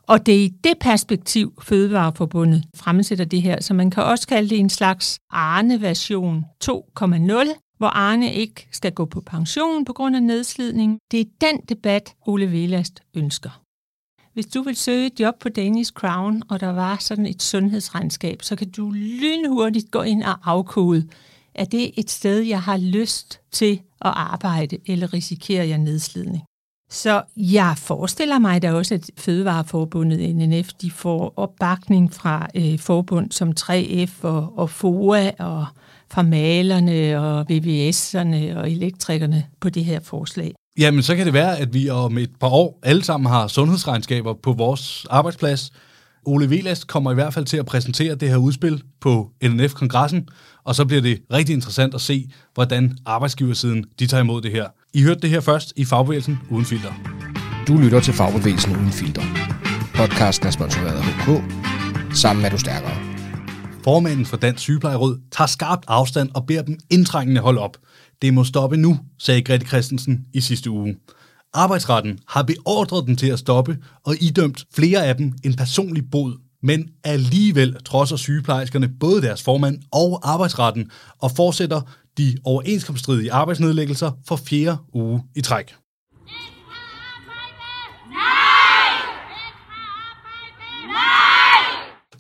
Og 0.08 0.26
det 0.26 0.36
er 0.36 0.44
i 0.44 0.54
det 0.64 0.74
perspektiv, 0.80 1.54
Fødevareforbundet 1.62 2.64
fremsætter 2.76 3.26
det 3.26 3.42
her, 3.42 3.62
så 3.62 3.74
man 3.74 3.92
kan 3.92 4.04
også 4.04 4.28
kalde 4.28 4.50
det 4.50 4.60
en 4.60 4.70
slags 4.70 5.20
Arne-version 5.32 6.46
2.0, 6.66 7.69
hvor 7.80 7.88
Arne 7.88 8.34
ikke 8.34 8.68
skal 8.72 8.92
gå 8.92 9.06
på 9.06 9.22
pension 9.22 9.86
på 9.86 9.94
grund 9.94 10.16
af 10.16 10.24
nedslidning. 10.24 11.00
Det 11.12 11.20
er 11.20 11.26
den 11.42 11.62
debat, 11.70 12.16
Ole 12.26 12.52
Velast 12.52 13.00
ønsker. 13.14 13.62
Hvis 14.34 14.46
du 14.46 14.62
vil 14.62 14.76
søge 14.76 15.06
et 15.06 15.20
job 15.20 15.40
på 15.40 15.50
Danish 15.50 15.94
Crown, 15.94 16.44
og 16.50 16.60
der 16.60 16.70
var 16.70 16.98
sådan 17.00 17.26
et 17.26 17.42
sundhedsregnskab, 17.42 18.42
så 18.42 18.56
kan 18.56 18.72
du 18.72 18.90
lynhurtigt 18.92 19.92
gå 19.92 20.02
ind 20.02 20.24
og 20.24 20.36
afkode, 20.44 21.08
er 21.56 21.66
det 21.66 21.92
et 22.00 22.10
sted, 22.10 22.40
jeg 22.40 22.62
har 22.62 22.78
lyst 22.78 23.40
til 23.52 23.82
at 24.02 24.14
arbejde, 24.16 24.78
eller 24.86 25.14
risikerer 25.14 25.64
jeg 25.64 25.78
nedslidning? 25.78 26.44
Så 26.92 27.24
jeg 27.38 27.74
forestiller 27.78 28.40
mig 28.40 28.62
da 28.62 28.74
også, 28.74 28.94
at 28.94 29.12
Fødevareforbundet 29.18 30.36
NNF 30.36 30.74
de 30.74 30.92
får 30.92 31.34
opbakning 31.36 32.14
fra 32.14 32.48
øh, 32.56 32.80
forbund 32.80 33.32
som 33.32 33.54
3F 33.60 34.24
og, 34.24 34.58
og 34.58 34.70
FOA 34.70 35.32
og 35.40 35.66
fra 36.12 36.22
malerne 36.22 37.20
og 37.20 37.42
VVS'erne 37.52 38.58
og 38.58 38.72
elektrikerne 38.72 39.44
på 39.60 39.70
det 39.70 39.86
her 39.86 40.00
forslag. 40.00 40.54
Jamen, 40.80 41.04
så 41.04 41.16
kan 41.16 41.26
det 41.26 41.34
være, 41.34 41.58
at 41.58 41.74
vi 41.74 41.90
om 41.90 42.18
et 42.18 42.32
par 42.40 42.48
år 42.48 42.80
alle 42.84 43.04
sammen 43.04 43.32
har 43.32 43.48
sundhedsregnskaber 43.48 44.34
på 44.44 44.54
vores 44.54 45.06
arbejdsplads. 45.10 45.72
Ole 46.26 46.50
Velast 46.50 46.88
kommer 46.88 47.12
i 47.12 47.14
hvert 47.14 47.34
fald 47.34 47.46
til 47.46 47.58
at 47.58 47.66
præsentere 47.66 48.16
det 48.16 48.30
her 48.30 48.38
udspil 48.38 48.82
på 49.02 49.30
NNF-kongressen, 49.44 50.28
og 50.64 50.76
så 50.76 50.86
bliver 50.86 51.02
det 51.02 51.22
rigtig 51.34 51.54
interessant 51.54 51.96
at 51.96 52.02
se, 52.02 52.30
hvordan 52.54 52.98
arbejdsgiversiden 53.06 53.86
de 54.00 54.08
tager 54.08 54.24
imod 54.24 54.42
det 54.42 54.52
her. 54.52 54.66
I 54.94 55.02
hørte 55.02 55.20
det 55.20 55.30
her 55.30 55.40
først 55.40 55.74
i 55.76 55.86
Fagbevægelsen 55.86 56.40
Uden 56.50 56.66
Filter. 56.66 56.94
Du 57.68 57.78
lytter 57.78 58.00
til 58.00 58.14
Fagbevægelsen 58.14 58.76
Uden 58.76 58.92
Filter. 58.92 59.22
Podcasten 59.96 60.48
er 60.48 60.52
sponsoreret 60.52 60.98
af 60.98 61.04
HK. 61.04 61.44
Sammen 62.18 62.46
er 62.46 62.50
du 62.50 62.58
stærkere. 62.58 63.09
Formanden 63.84 64.26
for 64.26 64.38
Dansk 64.38 64.64
Sygeplejeråd 64.64 65.20
tager 65.32 65.48
skarpt 65.48 65.86
afstand 65.88 66.30
og 66.36 66.46
beder 66.46 66.62
dem 66.62 66.80
indtrængende 66.90 67.42
holde 67.42 67.62
op. 67.62 67.78
Det 68.22 68.34
må 68.34 68.44
stoppe 68.44 68.78
nu, 68.78 69.00
sagde 69.20 69.42
Grete 69.42 69.66
Christensen 69.66 70.26
i 70.34 70.42
sidste 70.42 70.70
uge. 70.70 70.96
Arbejdsretten 71.54 72.20
har 72.28 72.44
beordret 72.44 73.08
dem 73.08 73.16
til 73.16 73.28
at 73.28 73.40
stoppe 73.40 73.78
og 74.06 74.16
idømt 74.22 74.66
flere 74.76 75.06
af 75.06 75.16
dem 75.16 75.34
en 75.44 75.56
personlig 75.56 76.04
bod. 76.12 76.38
Men 76.64 76.90
alligevel 77.04 77.76
trodser 77.86 78.16
sygeplejerskerne 78.16 78.90
både 79.00 79.22
deres 79.22 79.44
formand 79.44 79.82
og 79.92 80.20
arbejdsretten 80.24 80.92
og 81.22 81.32
fortsætter 81.32 81.82
de 82.18 82.38
overenskomststridige 82.44 83.34
arbejdsnedlæggelser 83.34 84.12
for 84.28 84.36
fjerde 84.36 84.78
uge 84.94 85.24
i 85.36 85.42
træk. 85.42 85.76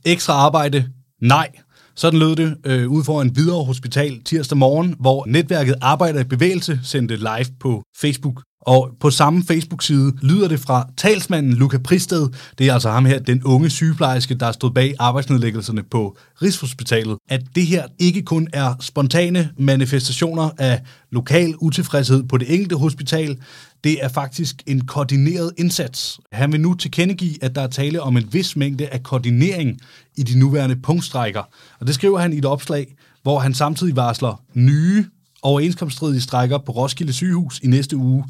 Ekstra 0.06 0.34
arbejde? 0.34 0.90
Nej. 1.22 1.50
Sådan 1.96 2.20
lød 2.20 2.36
det 2.36 2.58
øh, 2.66 2.90
ud 2.90 3.04
for 3.04 3.22
en 3.22 3.36
videre 3.36 3.64
hospital 3.64 4.24
tirsdag 4.24 4.58
morgen, 4.58 4.96
hvor 5.00 5.26
netværket 5.28 5.76
Arbejder 5.82 6.20
i 6.20 6.24
Bevægelse 6.24 6.80
sendte 6.84 7.16
live 7.16 7.46
på 7.60 7.84
Facebook. 7.98 8.42
Og 8.62 8.90
på 9.00 9.10
samme 9.10 9.44
Facebook-side 9.44 10.14
lyder 10.22 10.48
det 10.48 10.60
fra 10.60 10.88
talsmanden 10.98 11.54
Luca 11.54 11.78
Pristed, 11.78 12.28
det 12.58 12.68
er 12.68 12.74
altså 12.74 12.90
ham 12.92 13.06
her, 13.06 13.20
den 13.20 13.44
unge 13.44 13.70
sygeplejerske, 13.70 14.36
der 14.36 14.52
stod 14.52 14.72
bag 14.72 14.96
arbejdsnedlæggelserne 15.00 15.84
på 15.92 16.18
Rigshospitalet, 16.42 17.18
at 17.30 17.42
det 17.56 17.66
her 17.66 17.84
ikke 18.00 18.22
kun 18.22 18.48
er 18.54 18.76
spontane 18.80 19.50
manifestationer 19.58 20.50
af 20.58 20.82
lokal 21.12 21.54
utilfredshed 21.60 22.24
på 22.24 22.38
det 22.38 22.54
enkelte 22.54 22.76
hospital, 22.76 23.38
det 23.84 24.04
er 24.04 24.08
faktisk 24.08 24.64
en 24.68 24.86
koordineret 24.86 25.52
indsats. 25.58 26.20
Han 26.32 26.52
vil 26.52 26.62
nu 26.62 26.74
tilkendegive, 26.74 27.44
at 27.44 27.56
der 27.56 27.62
er 27.62 27.68
tale 27.68 28.02
om 28.02 28.18
en 28.18 28.34
vis 28.34 28.56
mængde 28.56 28.88
af 28.88 29.04
koordinering 29.04 29.80
i 30.18 30.24
de 30.24 30.40
nuværende 30.40 30.76
punktstrækker. 30.76 31.44
Og 31.80 31.88
det 31.88 31.96
skriver 31.96 32.20
han 32.20 32.34
i 32.34 32.38
et 32.38 32.46
opslag, 32.46 32.96
hvor 33.24 33.40
han 33.40 33.54
samtidig 33.54 33.96
varsler 33.96 34.44
nye 34.54 35.06
overenskomststridige 35.42 36.22
strækker 36.22 36.58
på 36.58 36.72
Roskilde 36.72 37.14
sygehus 37.14 37.60
i 37.60 37.68
næste 37.68 37.98
uge. 37.98 38.26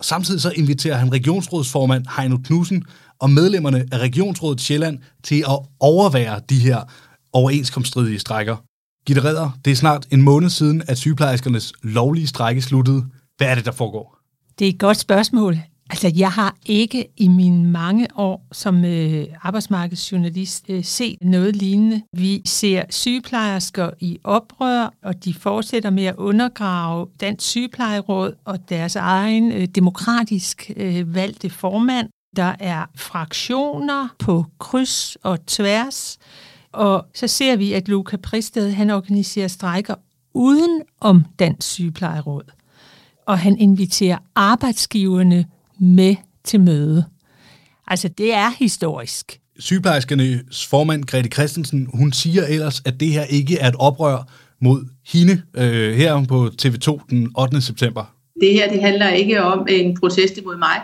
Samtidig 0.00 0.40
så 0.40 0.50
inviterer 0.50 0.96
han 0.96 1.12
regionsrådsformand 1.12 2.04
Heino 2.16 2.36
Knudsen 2.44 2.84
og 3.18 3.30
medlemmerne 3.30 3.84
af 3.92 3.98
Regionsrådet 3.98 4.60
Sjælland 4.60 4.98
til 5.22 5.44
at 5.48 5.58
overvære 5.80 6.40
de 6.50 6.58
her 6.58 6.80
overenskomststridige 7.32 8.18
strækker. 8.18 8.56
Gitte 9.06 9.24
Redder, 9.24 9.58
det 9.64 9.70
er 9.70 9.76
snart 9.76 10.06
en 10.10 10.22
måned 10.22 10.50
siden, 10.50 10.82
at 10.88 10.98
sygeplejerskernes 10.98 11.72
lovlige 11.82 12.26
strække 12.26 12.62
sluttede. 12.62 13.04
Hvad 13.36 13.46
er 13.46 13.54
det, 13.54 13.64
der 13.64 13.72
foregår? 13.72 14.23
Det 14.58 14.64
er 14.64 14.68
et 14.68 14.78
godt 14.78 14.96
spørgsmål. 14.96 15.58
Altså, 15.90 16.12
jeg 16.16 16.32
har 16.32 16.56
ikke 16.66 17.08
i 17.16 17.28
mine 17.28 17.64
mange 17.66 18.08
år 18.16 18.46
som 18.52 18.84
øh, 18.84 19.26
arbejdsmarkedsjournalist 19.42 20.64
øh, 20.68 20.84
set 20.84 21.18
noget 21.20 21.56
lignende. 21.56 22.02
Vi 22.12 22.42
ser 22.44 22.84
sygeplejersker 22.90 23.90
i 24.00 24.18
oprør, 24.24 24.94
og 25.02 25.24
de 25.24 25.34
fortsætter 25.34 25.90
med 25.90 26.04
at 26.04 26.16
undergrave 26.16 27.06
Dansk 27.20 27.46
Sygeplejeråd 27.46 28.34
og 28.44 28.68
deres 28.68 28.96
egen 28.96 29.52
øh, 29.52 29.64
demokratisk 29.66 30.70
øh, 30.76 31.14
valgte 31.14 31.50
formand. 31.50 32.08
Der 32.36 32.54
er 32.60 32.84
fraktioner 32.96 34.08
på 34.18 34.44
kryds 34.58 35.16
og 35.22 35.46
tværs, 35.46 36.18
og 36.72 37.06
så 37.14 37.26
ser 37.26 37.56
vi, 37.56 37.72
at 37.72 37.88
Luca 37.88 38.16
Pristed 38.16 38.72
han 38.72 38.90
organiserer 38.90 39.48
strejker 39.48 39.94
uden 40.34 40.82
om 41.00 41.24
Dansk 41.38 41.68
Sygeplejeråd. 41.68 42.63
Og 43.26 43.38
han 43.38 43.58
inviterer 43.58 44.18
arbejdsgiverne 44.34 45.44
med 45.80 46.16
til 46.44 46.60
møde. 46.60 47.04
Altså, 47.86 48.08
det 48.08 48.34
er 48.34 48.50
historisk. 48.58 49.40
Sygeplejerskernes 49.58 50.66
formand, 50.66 51.04
Grete 51.04 51.28
Christensen, 51.28 51.88
hun 51.94 52.12
siger 52.12 52.46
ellers, 52.46 52.82
at 52.84 53.00
det 53.00 53.08
her 53.08 53.24
ikke 53.24 53.58
er 53.58 53.68
et 53.68 53.76
oprør 53.78 54.28
mod 54.60 54.84
hende 55.06 55.42
øh, 55.56 55.94
her 55.94 56.24
på 56.24 56.50
TV2 56.62 57.06
den 57.10 57.32
8. 57.38 57.60
september. 57.60 58.14
Det 58.40 58.52
her 58.52 58.72
det 58.72 58.82
handler 58.82 59.08
ikke 59.08 59.42
om 59.42 59.66
en 59.70 59.96
protest 60.00 60.38
imod 60.38 60.56
mig. 60.56 60.80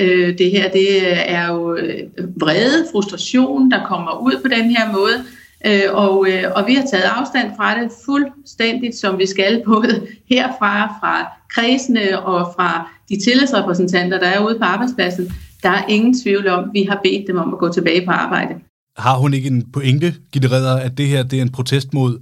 Øh, 0.00 0.38
det 0.38 0.50
her 0.50 0.70
det 0.70 0.88
er 1.30 1.46
jo 1.52 1.76
øh, 1.76 2.08
vrede, 2.40 2.86
frustration, 2.92 3.70
der 3.70 3.86
kommer 3.86 4.22
ud 4.22 4.40
på 4.42 4.48
den 4.48 4.70
her 4.70 4.92
måde. 4.92 5.24
Øh, 5.66 5.94
og, 5.94 6.26
øh, 6.30 6.44
og 6.54 6.66
vi 6.66 6.74
har 6.74 6.86
taget 6.90 7.04
afstand 7.04 7.50
fra 7.56 7.80
det 7.80 7.90
fuldstændigt, 8.04 8.96
som 8.96 9.18
vi 9.18 9.26
skal, 9.26 9.62
både 9.66 10.06
herfra, 10.30 10.86
fra 11.00 11.37
kredsene 11.54 12.20
og 12.20 12.52
fra 12.56 12.90
de 13.08 13.20
tillidsrepræsentanter, 13.20 14.18
der 14.18 14.26
er 14.26 14.46
ude 14.46 14.58
på 14.58 14.64
arbejdspladsen. 14.64 15.32
Der 15.62 15.68
er 15.68 15.86
ingen 15.86 16.22
tvivl 16.22 16.48
om, 16.48 16.70
vi 16.72 16.82
har 16.82 17.00
bedt 17.04 17.26
dem 17.26 17.38
om 17.38 17.52
at 17.52 17.58
gå 17.58 17.72
tilbage 17.72 18.04
på 18.04 18.10
arbejde. 18.10 18.54
Har 18.96 19.16
hun 19.16 19.34
ikke 19.34 19.48
en 19.48 19.70
pointe, 19.72 20.14
Gitte 20.32 20.50
Redder, 20.50 20.76
at 20.76 20.98
det 20.98 21.06
her 21.06 21.22
det 21.22 21.38
er 21.38 21.42
en 21.42 21.52
protest 21.52 21.94
mod 21.94 22.18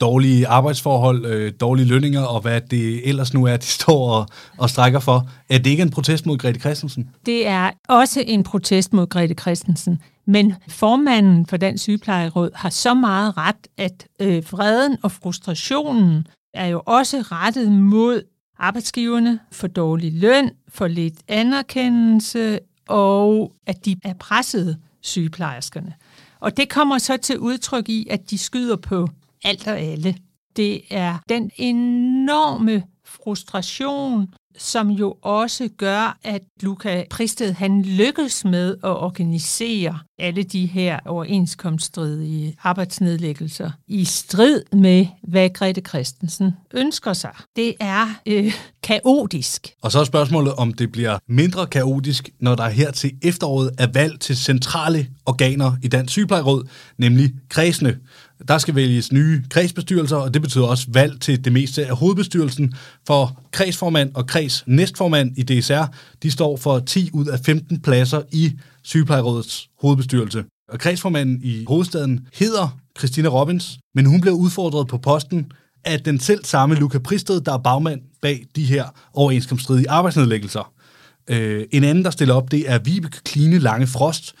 dårlige 0.00 0.46
arbejdsforhold, 0.46 1.26
øh, 1.26 1.52
dårlige 1.60 1.86
lønninger 1.86 2.22
og 2.22 2.40
hvad 2.40 2.60
det 2.60 3.08
ellers 3.08 3.34
nu 3.34 3.44
er, 3.44 3.56
de 3.56 3.66
står 3.66 4.10
og, 4.10 4.26
og 4.58 4.70
strækker 4.70 5.00
for. 5.00 5.28
Er 5.50 5.58
det 5.58 5.70
ikke 5.70 5.82
en 5.82 5.90
protest 5.90 6.26
mod 6.26 6.38
Grete 6.38 6.60
Christensen? 6.60 7.10
Det 7.26 7.46
er 7.46 7.70
også 7.88 8.24
en 8.26 8.44
protest 8.44 8.92
mod 8.92 9.06
Grete 9.06 9.34
Christensen. 9.34 10.02
Men 10.26 10.54
formanden 10.68 11.46
for 11.46 11.56
den 11.56 11.78
sygeplejeråd 11.78 12.50
har 12.54 12.70
så 12.70 12.94
meget 12.94 13.36
ret, 13.36 13.66
at 13.78 14.06
øh, 14.20 14.42
vreden 14.52 14.96
og 15.02 15.12
frustrationen 15.12 16.26
er 16.54 16.66
jo 16.66 16.82
også 16.86 17.16
rettet 17.16 17.72
mod 17.72 18.22
arbejdsgiverne 18.60 19.40
for 19.52 19.66
dårlig 19.66 20.12
løn, 20.12 20.50
for 20.68 20.86
lidt 20.86 21.14
anerkendelse, 21.28 22.58
og 22.88 23.52
at 23.66 23.84
de 23.84 23.96
er 24.04 24.14
pressede, 24.14 24.76
sygeplejerskerne. 25.00 25.94
Og 26.40 26.56
det 26.56 26.68
kommer 26.68 26.98
så 26.98 27.16
til 27.16 27.38
udtryk 27.38 27.88
i, 27.88 28.06
at 28.10 28.30
de 28.30 28.38
skyder 28.38 28.76
på 28.76 29.08
alt 29.44 29.66
og 29.66 29.78
alle. 29.78 30.14
Det 30.56 30.82
er 30.90 31.18
den 31.28 31.50
enorme 31.56 32.82
frustration, 33.04 34.34
som 34.60 34.90
jo 34.90 35.16
også 35.22 35.68
gør, 35.76 36.18
at 36.24 36.42
Luca 36.60 37.04
Pristed 37.10 37.52
han 37.52 37.82
lykkes 37.82 38.44
med 38.44 38.70
at 38.70 38.96
organisere 38.96 39.98
alle 40.18 40.42
de 40.42 40.66
her 40.66 40.98
overenskomststridige 41.06 42.56
arbejdsnedlæggelser 42.62 43.70
i 43.86 44.04
strid 44.04 44.62
med, 44.72 45.06
hvad 45.22 45.50
Grete 45.50 45.80
Christensen 45.88 46.52
ønsker 46.74 47.12
sig. 47.12 47.30
Det 47.56 47.74
er 47.80 48.06
øh, 48.26 48.54
kaotisk. 48.82 49.68
Og 49.82 49.92
så 49.92 50.00
er 50.00 50.04
spørgsmålet, 50.04 50.54
om 50.54 50.72
det 50.72 50.92
bliver 50.92 51.18
mindre 51.28 51.66
kaotisk, 51.66 52.30
når 52.40 52.54
der 52.54 52.68
her 52.68 52.90
til 52.90 53.10
efteråret 53.22 53.70
er 53.78 53.86
valg 53.86 54.20
til 54.20 54.36
centrale 54.36 55.06
organer 55.26 55.72
i 55.82 55.88
Dansk 55.88 56.12
Sygeplejeråd, 56.12 56.68
nemlig 56.98 57.34
kredsene. 57.48 57.98
Der 58.48 58.58
skal 58.58 58.74
vælges 58.74 59.12
nye 59.12 59.42
kredsbestyrelser, 59.50 60.16
og 60.16 60.34
det 60.34 60.42
betyder 60.42 60.64
også 60.64 60.86
valg 60.88 61.20
til 61.20 61.44
det 61.44 61.52
meste 61.52 61.86
af 61.86 61.96
hovedbestyrelsen. 61.96 62.74
For 63.06 63.42
kredsformand 63.52 64.14
og 64.14 64.26
kreds 64.26 64.64
næstformand 64.66 65.38
i 65.38 65.42
DSR, 65.42 65.84
de 66.22 66.30
står 66.30 66.56
for 66.56 66.78
10 66.78 67.10
ud 67.12 67.26
af 67.26 67.40
15 67.40 67.80
pladser 67.80 68.22
i 68.32 68.52
sygeplejerådets 68.82 69.68
hovedbestyrelse. 69.80 70.44
Og 70.68 70.78
kredsformanden 70.78 71.40
i 71.42 71.64
hovedstaden 71.68 72.26
hedder 72.34 72.78
Christina 72.98 73.28
Robbins, 73.28 73.78
men 73.94 74.06
hun 74.06 74.20
blev 74.20 74.34
udfordret 74.34 74.88
på 74.88 74.98
posten 74.98 75.52
af 75.84 76.00
den 76.00 76.20
selv 76.20 76.44
samme 76.44 76.74
Luca 76.74 76.98
Pristed, 76.98 77.40
der 77.40 77.52
er 77.52 77.58
bagmand 77.58 78.00
bag 78.22 78.46
de 78.56 78.64
her 78.64 78.84
overenskomststridige 79.14 79.90
arbejdsnedlæggelser. 79.90 80.72
Øh, 81.30 81.66
en 81.70 81.84
anden, 81.84 82.04
der 82.04 82.10
stiller 82.10 82.34
op, 82.34 82.50
det 82.50 82.70
er 82.70 82.78
Vibeke 82.78 83.20
Kline 83.24 83.58
Lange 83.58 83.86
Frost, 83.86 84.34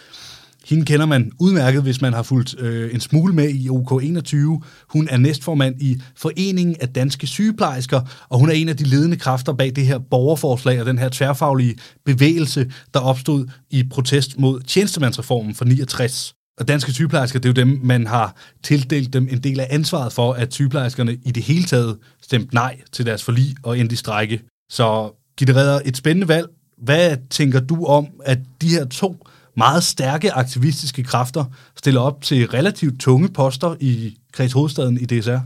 hende 0.70 0.84
kender 0.84 1.06
man 1.06 1.32
udmærket, 1.38 1.82
hvis 1.82 2.00
man 2.00 2.12
har 2.12 2.22
fulgt 2.22 2.54
øh, 2.58 2.94
en 2.94 3.00
smule 3.00 3.34
med 3.34 3.48
i 3.48 3.68
OK21. 3.68 4.64
Hun 4.88 5.08
er 5.10 5.16
næstformand 5.16 5.82
i 5.82 6.02
Foreningen 6.16 6.76
af 6.80 6.88
Danske 6.88 7.26
Sygeplejersker, 7.26 8.00
og 8.28 8.38
hun 8.38 8.48
er 8.48 8.52
en 8.52 8.68
af 8.68 8.76
de 8.76 8.84
ledende 8.84 9.16
kræfter 9.16 9.52
bag 9.52 9.76
det 9.76 9.86
her 9.86 9.98
borgerforslag 9.98 10.80
og 10.80 10.86
den 10.86 10.98
her 10.98 11.08
tværfaglige 11.08 11.76
bevægelse, 12.04 12.72
der 12.94 13.00
opstod 13.00 13.46
i 13.70 13.84
protest 13.90 14.38
mod 14.38 14.60
tjenestemandsreformen 14.60 15.54
for 15.54 15.64
69. 15.64 16.34
Og 16.58 16.68
danske 16.68 16.92
sygeplejersker, 16.92 17.38
det 17.38 17.48
er 17.48 17.62
jo 17.62 17.66
dem, 17.66 17.80
man 17.82 18.06
har 18.06 18.36
tildelt 18.62 19.12
dem 19.12 19.28
en 19.30 19.38
del 19.38 19.60
af 19.60 19.66
ansvaret 19.70 20.12
for, 20.12 20.32
at 20.32 20.54
sygeplejerskerne 20.54 21.18
i 21.24 21.30
det 21.30 21.42
hele 21.42 21.64
taget 21.64 21.98
stemte 22.22 22.54
nej 22.54 22.80
til 22.92 23.06
deres 23.06 23.22
forlig 23.22 23.54
og 23.62 23.78
endte 23.78 23.92
i 23.92 23.96
strække. 23.96 24.40
Så 24.70 25.10
Gitte 25.36 25.56
Redder, 25.56 25.80
et 25.84 25.96
spændende 25.96 26.28
valg. 26.28 26.46
Hvad 26.82 27.16
tænker 27.30 27.60
du 27.60 27.84
om, 27.84 28.06
at 28.24 28.38
de 28.62 28.68
her 28.68 28.84
to 28.84 29.26
meget 29.56 29.84
stærke 29.84 30.32
aktivistiske 30.32 31.02
kræfter 31.02 31.44
stiller 31.76 32.00
op 32.00 32.22
til 32.22 32.48
relativt 32.48 33.00
tunge 33.00 33.28
poster 33.28 33.76
i 33.80 34.18
kredshovedstaden 34.32 35.00
i 35.00 35.04
DSR? 35.04 35.38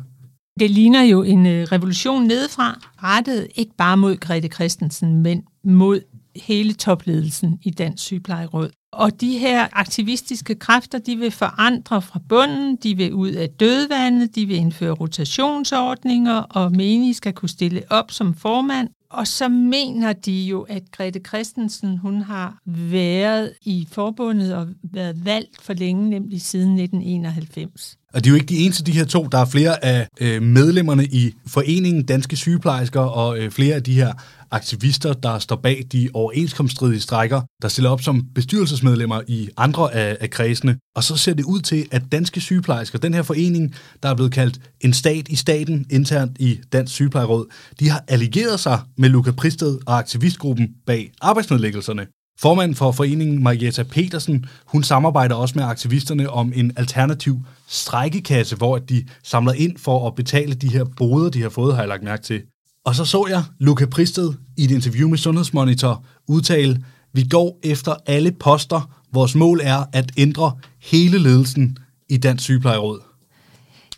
Det 0.61 0.71
ligner 0.71 1.03
jo 1.03 1.23
en 1.23 1.47
øh, 1.47 1.63
revolution 1.73 2.27
nedefra, 2.27 2.81
rettet 3.03 3.47
ikke 3.55 3.73
bare 3.79 3.97
mod 3.97 4.17
Grete 4.17 4.49
Christensen, 4.49 5.23
men 5.23 5.43
mod 5.65 6.01
hele 6.37 6.73
topledelsen 6.73 7.59
i 7.63 7.71
Dansk 7.71 8.05
Sygeplejeråd. 8.05 8.71
Og 8.93 9.21
de 9.21 9.39
her 9.39 9.69
aktivistiske 9.73 10.55
kræfter, 10.55 10.99
de 10.99 11.17
vil 11.17 11.31
forandre 11.31 12.03
fra 12.03 12.21
bunden, 12.29 12.77
de 12.77 12.97
vil 12.97 13.13
ud 13.13 13.31
af 13.31 13.49
dødvandet, 13.51 14.35
de 14.35 14.47
vil 14.47 14.57
indføre 14.57 14.93
rotationsordninger, 14.93 16.35
og 16.35 16.73
menige 16.73 17.15
skal 17.15 17.33
kunne 17.33 17.49
stille 17.49 17.83
op 17.91 18.11
som 18.11 18.35
formand. 18.35 18.89
Og 19.15 19.27
så 19.27 19.49
mener 19.49 20.13
de 20.13 20.43
jo, 20.43 20.63
at 20.63 20.91
Grete 20.91 21.21
Christensen, 21.21 21.99
hun 21.99 22.21
har 22.23 22.59
været 22.67 23.53
i 23.63 23.89
forbundet 23.91 24.55
og 24.55 24.69
været 24.83 25.25
valgt 25.25 25.63
for 25.63 25.73
længe, 25.73 26.11
nemlig 26.11 26.43
siden 26.43 26.79
1991. 26.79 27.99
Og 28.15 28.25
det 28.25 28.27
er 28.27 28.31
jo 28.31 28.35
ikke 28.35 28.47
de 28.47 28.59
eneste 28.59 28.85
de 28.85 28.93
her 28.93 29.05
to. 29.05 29.29
Der 29.33 29.39
er 29.39 29.45
flere 29.45 29.85
af 29.85 30.09
øh, 30.21 30.43
medlemmerne 30.43 31.07
i 31.07 31.35
Foreningen 31.47 32.03
Danske 32.03 32.37
Sygeplejersker 32.37 33.01
og 33.01 33.39
øh, 33.39 33.51
flere 33.51 33.75
af 33.75 33.83
de 33.83 33.95
her 33.95 34.13
aktivister, 34.51 35.13
der 35.13 35.39
står 35.39 35.57
bag 35.57 35.85
de 35.93 36.09
overenskomststridige 36.15 37.01
strækker, 37.01 37.41
der 37.63 37.69
stiller 37.69 37.91
op 37.91 38.03
som 38.03 38.23
bestyrelsesmedlemmer 38.35 39.21
i 39.27 39.49
andre 39.57 39.95
af, 39.95 40.17
af 40.21 40.31
kredsene. 40.31 40.77
Og 40.97 41.05
så 41.05 41.17
ser 41.17 41.35
det 41.35 41.45
ud 41.45 41.61
til, 41.61 41.87
at 41.91 42.03
danske 42.13 42.41
sygeplejersker, 42.41 42.99
den 42.99 43.15
her 43.15 43.23
forening, 43.23 43.75
der 44.03 44.09
er 44.09 44.15
blevet 44.15 44.33
kaldt 44.33 44.61
en 44.81 44.93
stat 44.93 45.29
i 45.29 45.37
staten 45.37 45.87
internt 45.91 46.37
i 46.41 46.61
Dansk 46.73 46.95
Sygeplejeråd, 46.95 47.47
de 47.81 47.89
har 47.89 48.05
allieret 48.09 48.61
sig 48.61 48.81
med 48.99 49.09
Luca 49.09 49.31
Pristed 49.31 49.79
og 49.87 49.99
aktivistgruppen 49.99 50.69
bag 50.87 51.13
arbejdsnedlæggelserne. 51.21 52.07
Formanden 52.39 52.75
for 52.75 52.93
foreningen, 52.93 53.43
Marietta 53.43 53.83
Petersen, 53.83 54.47
hun 54.65 54.83
samarbejder 54.83 55.35
også 55.35 55.55
med 55.57 55.65
aktivisterne 55.65 56.31
om 56.31 56.53
en 56.57 56.73
alternativ 56.77 57.41
strækkekasse, 57.69 58.57
hvor 58.57 58.79
de 58.79 59.05
samler 59.23 59.53
ind 59.53 59.79
for 59.79 60.07
at 60.07 60.15
betale 60.15 60.55
de 60.55 60.69
her 60.69 60.85
boder, 60.85 61.31
de 61.31 61.43
har 61.43 61.49
fået, 61.49 61.75
har 61.75 61.83
jeg 61.83 61.89
lagt 61.89 62.03
mærke 62.03 62.23
til. 62.23 62.43
Og 62.85 62.95
så 62.95 63.05
så 63.05 63.27
jeg 63.29 63.45
Luca 63.59 63.87
Pristed 63.87 64.33
i 64.57 64.65
et 64.65 64.71
interview 64.71 65.09
med 65.09 65.19
Sundhedsmonitor 65.19 66.05
udtale, 66.29 66.85
vi 67.13 67.25
går 67.31 67.59
efter 67.63 67.95
alle 68.07 68.33
poster. 68.33 68.91
Vores 69.13 69.35
mål 69.35 69.61
er 69.63 69.85
at 69.93 70.13
ændre 70.17 70.53
hele 70.83 71.19
ledelsen 71.19 71.79
i 72.09 72.17
Dansk 72.17 72.45
Sygeplejeråd. 72.45 73.01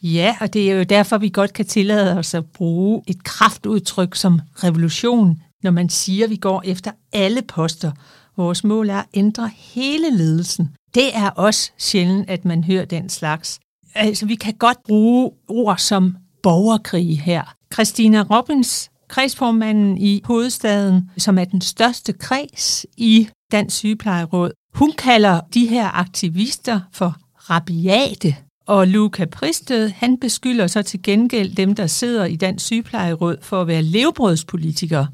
Ja, 0.03 0.37
og 0.41 0.53
det 0.53 0.71
er 0.71 0.77
jo 0.77 0.83
derfor, 0.83 1.19
vi 1.19 1.29
godt 1.29 1.53
kan 1.53 1.67
tillade 1.67 2.19
os 2.19 2.35
at 2.35 2.45
bruge 2.47 3.03
et 3.07 3.25
kraftudtryk 3.25 4.15
som 4.15 4.41
revolution, 4.65 5.41
når 5.63 5.71
man 5.71 5.89
siger, 5.89 6.25
at 6.25 6.31
vi 6.31 6.37
går 6.37 6.63
efter 6.65 6.91
alle 7.13 7.43
poster. 7.43 7.93
Vores 8.37 8.65
mål 8.65 8.91
er 8.91 8.99
at 8.99 9.07
ændre 9.15 9.51
hele 9.57 10.17
ledelsen. 10.17 10.71
Det 10.95 11.17
er 11.17 11.31
også 11.31 11.71
sjældent, 11.79 12.31
at 12.31 12.45
man 12.45 12.65
hører 12.65 12.85
den 12.85 13.09
slags. 13.09 13.59
Altså, 13.95 14.27
vi 14.27 14.35
kan 14.35 14.55
godt 14.55 14.79
bruge 14.89 15.31
ord 15.49 15.79
som 15.79 16.17
borgerkrig 16.43 17.21
her. 17.21 17.55
Christina 17.73 18.23
Robbins, 18.23 18.91
kredsformanden 19.09 19.99
i 19.99 20.23
hovedstaden, 20.25 21.11
som 21.19 21.39
er 21.39 21.45
den 21.45 21.61
største 21.61 22.13
kreds 22.13 22.87
i 22.97 23.29
Dansk 23.53 23.77
Sygeplejeråd, 23.77 24.51
hun 24.75 24.93
kalder 24.93 25.41
de 25.55 25.67
her 25.67 25.99
aktivister 25.99 26.81
for 26.93 27.17
rabiate. 27.51 28.37
Og 28.67 28.87
Luca 28.87 29.25
Pristed, 29.25 29.89
han 29.89 30.19
beskylder 30.19 30.67
så 30.67 30.83
til 30.83 31.03
gengæld 31.03 31.55
dem, 31.55 31.75
der 31.75 31.87
sidder 31.87 32.25
i 32.25 32.37
Dansk 32.37 32.65
Sygeplejeråd 32.65 33.37
for 33.43 33.61
at 33.61 33.67
være 33.67 33.83
levebrødspolitikere. 33.83 35.07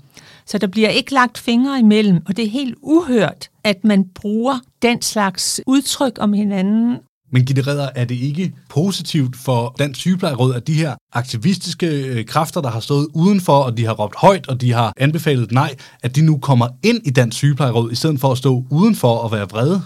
Så 0.46 0.58
der 0.58 0.66
bliver 0.66 0.88
ikke 0.88 1.12
lagt 1.12 1.38
fingre 1.38 1.78
imellem, 1.78 2.22
og 2.26 2.36
det 2.36 2.44
er 2.44 2.50
helt 2.50 2.74
uhørt, 2.82 3.48
at 3.64 3.84
man 3.84 4.04
bruger 4.14 4.58
den 4.82 5.02
slags 5.02 5.60
udtryk 5.66 6.18
om 6.20 6.32
hinanden. 6.32 6.98
Men 7.32 7.44
Gitte 7.44 7.62
Redder, 7.62 7.88
er 7.94 8.04
det 8.04 8.14
ikke 8.14 8.52
positivt 8.68 9.36
for 9.36 9.74
Dansk 9.78 10.00
Sygeplejeråd, 10.00 10.54
at 10.54 10.66
de 10.66 10.74
her 10.74 10.94
aktivistiske 11.12 11.86
øh, 11.86 12.24
kræfter, 12.24 12.60
der 12.60 12.70
har 12.70 12.80
stået 12.80 13.08
udenfor, 13.14 13.58
og 13.58 13.76
de 13.76 13.84
har 13.84 13.92
råbt 13.92 14.16
højt, 14.16 14.48
og 14.48 14.60
de 14.60 14.72
har 14.72 14.92
anbefalet 14.96 15.52
nej, 15.52 15.74
at 16.02 16.16
de 16.16 16.22
nu 16.22 16.38
kommer 16.38 16.68
ind 16.82 17.06
i 17.06 17.10
Dansk 17.10 17.36
Sygeplejeråd, 17.36 17.92
i 17.92 17.94
stedet 17.94 18.20
for 18.20 18.32
at 18.32 18.38
stå 18.38 18.64
udenfor 18.70 19.16
og 19.16 19.32
være 19.32 19.48
vrede? 19.50 19.82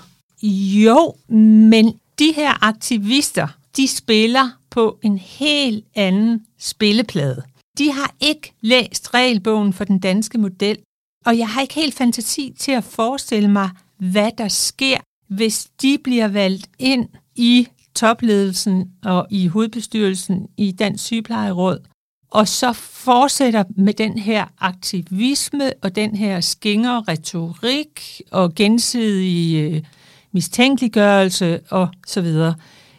Jo, 0.85 1.15
men 1.29 1.95
de 2.19 2.33
her 2.37 2.65
aktivister, 2.65 3.47
de 3.77 3.89
spiller 3.89 4.51
på 4.71 4.99
en 5.03 5.19
helt 5.19 5.85
anden 5.95 6.41
spilleplade. 6.59 7.43
De 7.79 7.93
har 7.93 8.15
ikke 8.21 8.53
læst 8.61 9.15
regelbogen 9.15 9.73
for 9.73 9.85
den 9.85 9.99
danske 9.99 10.39
model, 10.39 10.79
og 11.27 11.39
jeg 11.39 11.49
har 11.49 11.61
ikke 11.61 11.75
helt 11.75 11.95
fantasi 11.95 12.55
til 12.59 12.73
at 12.73 12.85
forestille 12.85 13.51
mig, 13.51 13.71
hvad 13.99 14.31
der 14.39 14.49
sker, 14.49 14.99
hvis 15.29 15.69
de 15.83 15.99
bliver 16.05 16.29
valgt 16.29 16.71
ind 16.79 17.09
i 17.35 17.69
topledelsen 17.95 18.91
og 19.05 19.27
i 19.31 19.47
hovedbestyrelsen 19.47 20.49
i 20.57 20.73
Dansk 20.73 21.05
Sygeplejeråd, 21.05 21.79
og 22.31 22.49
så 22.49 22.73
fortsætter 22.73 23.65
med 23.77 23.95
den 23.95 24.19
her 24.19 24.45
aktivisme 24.61 25.73
og 25.83 25.97
den 25.97 26.17
her 26.17 26.41
skinger 26.41 27.09
retorik 27.09 28.21
og 28.31 28.55
gensidig 28.55 29.73
øh, 29.73 29.83
mistænkeliggørelse 30.33 31.61
og 31.71 31.89
så 32.07 32.21
videre, 32.21 32.55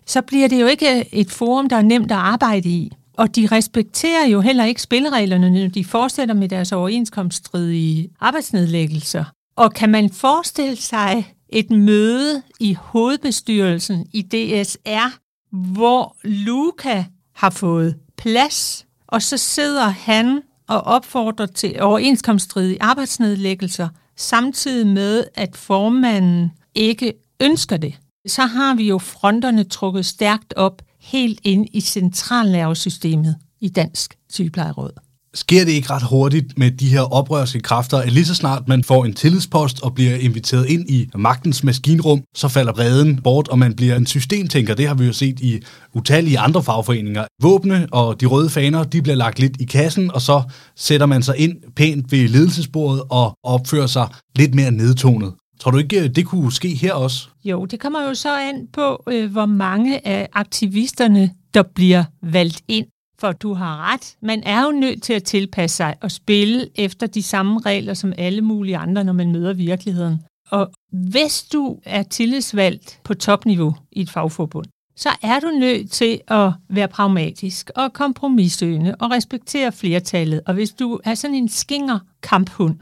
så 0.06 0.22
bliver 0.22 0.48
det 0.48 0.62
jo 0.62 0.68
ikke 0.68 1.16
et 1.16 1.32
forum, 1.32 1.70
der 1.70 1.76
er 1.76 1.82
nemt 1.82 2.12
at 2.12 2.18
arbejde 2.18 2.70
i. 2.70 2.92
Og 3.18 3.36
de 3.36 3.48
respekterer 3.52 4.28
jo 4.28 4.42
heller 4.42 4.66
ikke 4.66 4.82
spillereglerne, 4.82 5.50
når 5.50 5.70
de 5.70 5.86
fortsætter 5.86 6.36
med 6.36 6.50
deres 6.50 6.72
overenskomststridige 6.72 8.10
arbejdsnedlæggelser. 8.20 9.26
Og 9.56 9.74
kan 9.74 9.90
man 9.90 10.10
forestille 10.10 10.76
sig 10.76 11.34
et 11.50 11.72
møde 11.72 12.42
i 12.60 12.74
hovedbestyrelsen 12.74 14.06
i 14.14 14.22
DSR, 14.22 15.18
hvor 15.52 16.16
Luca 16.24 17.06
har 17.36 17.50
fået 17.50 17.96
plads, 18.18 18.86
og 19.08 19.22
så 19.22 19.38
sidder 19.38 19.88
han 19.88 20.42
og 20.68 20.82
opfordrer 20.82 21.46
til 21.46 21.82
overenskomststridige 21.82 22.82
arbejdsnedlæggelser, 22.82 23.90
samtidig 24.16 24.88
med, 24.88 25.24
at 25.36 25.58
formanden 25.58 26.52
ikke 26.76 27.14
ønsker 27.42 27.78
det. 27.78 27.96
Så 28.28 28.42
har 28.42 28.76
vi 28.76 28.88
jo 28.88 28.98
fronterne 28.98 29.64
trukket 29.64 30.06
stærkt 30.06 30.54
op 30.54 30.82
helt 31.08 31.40
ind 31.44 31.68
i 31.74 31.82
centralnervesystemet 31.82 33.36
i 33.62 33.70
Dansk 33.70 34.14
Sygeplejeråd. 34.30 34.92
Sker 35.34 35.66
det 35.66 35.72
ikke 35.72 35.90
ret 35.90 36.04
hurtigt 36.04 36.58
med 36.58 36.72
de 36.72 36.88
her 36.88 37.02
oprørske 37.02 37.60
kræfter, 37.60 37.98
at 37.98 38.12
lige 38.12 38.26
så 38.26 38.36
snart 38.36 38.68
man 38.68 38.84
får 38.84 39.06
en 39.06 39.14
tillidspost 39.14 39.84
og 39.84 39.96
bliver 39.96 40.16
inviteret 40.16 40.66
ind 40.66 40.90
i 40.90 41.10
magtens 41.16 41.64
maskinrum, 41.64 42.24
så 42.36 42.48
falder 42.48 42.80
reden 42.80 43.22
bort, 43.22 43.48
og 43.48 43.60
man 43.60 43.74
bliver 43.74 43.96
en 43.96 44.06
systemtænker. 44.06 44.74
Det 44.74 44.88
har 44.88 44.96
vi 44.96 45.06
jo 45.06 45.14
set 45.14 45.40
i 45.40 45.60
utallige 45.94 46.40
andre 46.40 46.64
fagforeninger. 46.64 47.26
Våbne 47.42 47.88
og 47.92 48.22
de 48.22 48.26
røde 48.26 48.50
faner, 48.50 48.84
de 48.84 49.02
bliver 49.02 49.16
lagt 49.16 49.40
lidt 49.40 49.62
i 49.62 49.66
kassen, 49.66 50.12
og 50.12 50.22
så 50.22 50.44
sætter 50.76 51.06
man 51.06 51.24
sig 51.24 51.38
ind 51.38 51.56
pænt 51.76 52.12
ved 52.12 52.28
ledelsesbordet 52.28 53.04
og 53.10 53.36
opfører 53.44 53.88
sig 53.88 54.08
lidt 54.36 54.56
mere 54.56 54.72
nedtonet. 54.72 55.34
Tror 55.60 55.72
du 55.72 55.78
ikke, 55.78 56.04
øh, 56.04 56.10
det 56.10 56.26
kunne 56.26 56.52
ske 56.52 56.68
her 56.68 56.94
også? 56.94 57.30
Jo, 57.46 57.66
det 57.66 57.80
kommer 57.80 58.04
jo 58.04 58.14
så 58.14 58.38
an 58.38 58.68
på, 58.74 59.04
øh, 59.10 59.32
hvor 59.32 59.46
mange 59.46 60.08
af 60.08 60.30
aktivisterne, 60.34 61.32
der 61.54 61.64
bliver 61.64 62.04
valgt 62.22 62.62
ind. 62.68 62.86
For 63.20 63.32
du 63.32 63.54
har 63.54 63.94
ret. 63.94 64.16
Man 64.22 64.44
er 64.44 64.66
jo 64.66 64.72
nødt 64.72 65.04
til 65.04 65.14
at 65.14 65.24
tilpasse 65.24 65.78
sig 65.78 65.96
og 66.02 66.12
spille 66.12 66.68
efter 66.76 67.08
de 67.08 67.24
samme 67.24 67.60
regler 67.60 67.94
som 67.94 68.14
alle 68.18 68.42
mulige 68.42 68.78
andre, 68.78 69.04
når 69.04 69.14
man 69.14 69.32
møder 69.32 69.54
virkeligheden. 69.54 70.22
Og 70.50 70.72
hvis 70.92 71.44
du 71.44 71.80
er 71.86 72.04
tillidsvalgt 72.04 73.00
på 73.04 73.14
topniveau 73.14 73.76
i 73.92 74.02
et 74.02 74.10
fagforbund, 74.10 74.66
så 74.96 75.10
er 75.22 75.40
du 75.40 75.48
nødt 75.48 75.92
til 75.92 76.22
at 76.28 76.52
være 76.70 76.88
pragmatisk 76.88 77.72
og 77.76 77.94
kompromissøgende 77.94 78.96
og 79.00 79.12
respektere 79.12 79.72
flertallet. 79.72 80.42
Og 80.46 80.54
hvis 80.54 80.72
du 80.72 81.00
er 81.04 81.16
sådan 81.16 81.36
en 81.36 81.50
skinger 81.50 82.00
kamphund, 82.24 82.76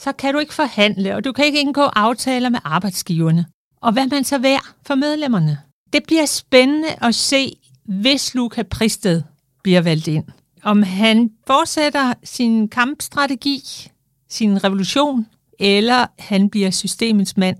så 0.00 0.12
kan 0.12 0.34
du 0.34 0.40
ikke 0.40 0.54
forhandle, 0.54 1.16
og 1.16 1.24
du 1.24 1.32
kan 1.32 1.44
ikke 1.44 1.60
indgå 1.60 1.82
aftaler 1.82 2.48
med 2.48 2.58
arbejdsgiverne. 2.64 3.46
Og 3.80 3.92
hvad 3.92 4.06
man 4.06 4.24
så 4.24 4.38
værd 4.38 4.66
for 4.86 4.94
medlemmerne? 4.94 5.58
Det 5.92 6.02
bliver 6.06 6.26
spændende 6.26 6.88
at 7.02 7.14
se, 7.14 7.56
hvis 7.84 8.34
Luca 8.34 8.62
Pristed 8.62 9.22
bliver 9.62 9.80
valgt 9.80 10.08
ind. 10.08 10.24
Om 10.62 10.82
han 10.82 11.30
fortsætter 11.46 12.14
sin 12.24 12.68
kampstrategi, 12.68 13.62
sin 14.28 14.64
revolution, 14.64 15.26
eller 15.58 16.06
han 16.18 16.50
bliver 16.50 16.70
systemets 16.70 17.36
mand. 17.36 17.56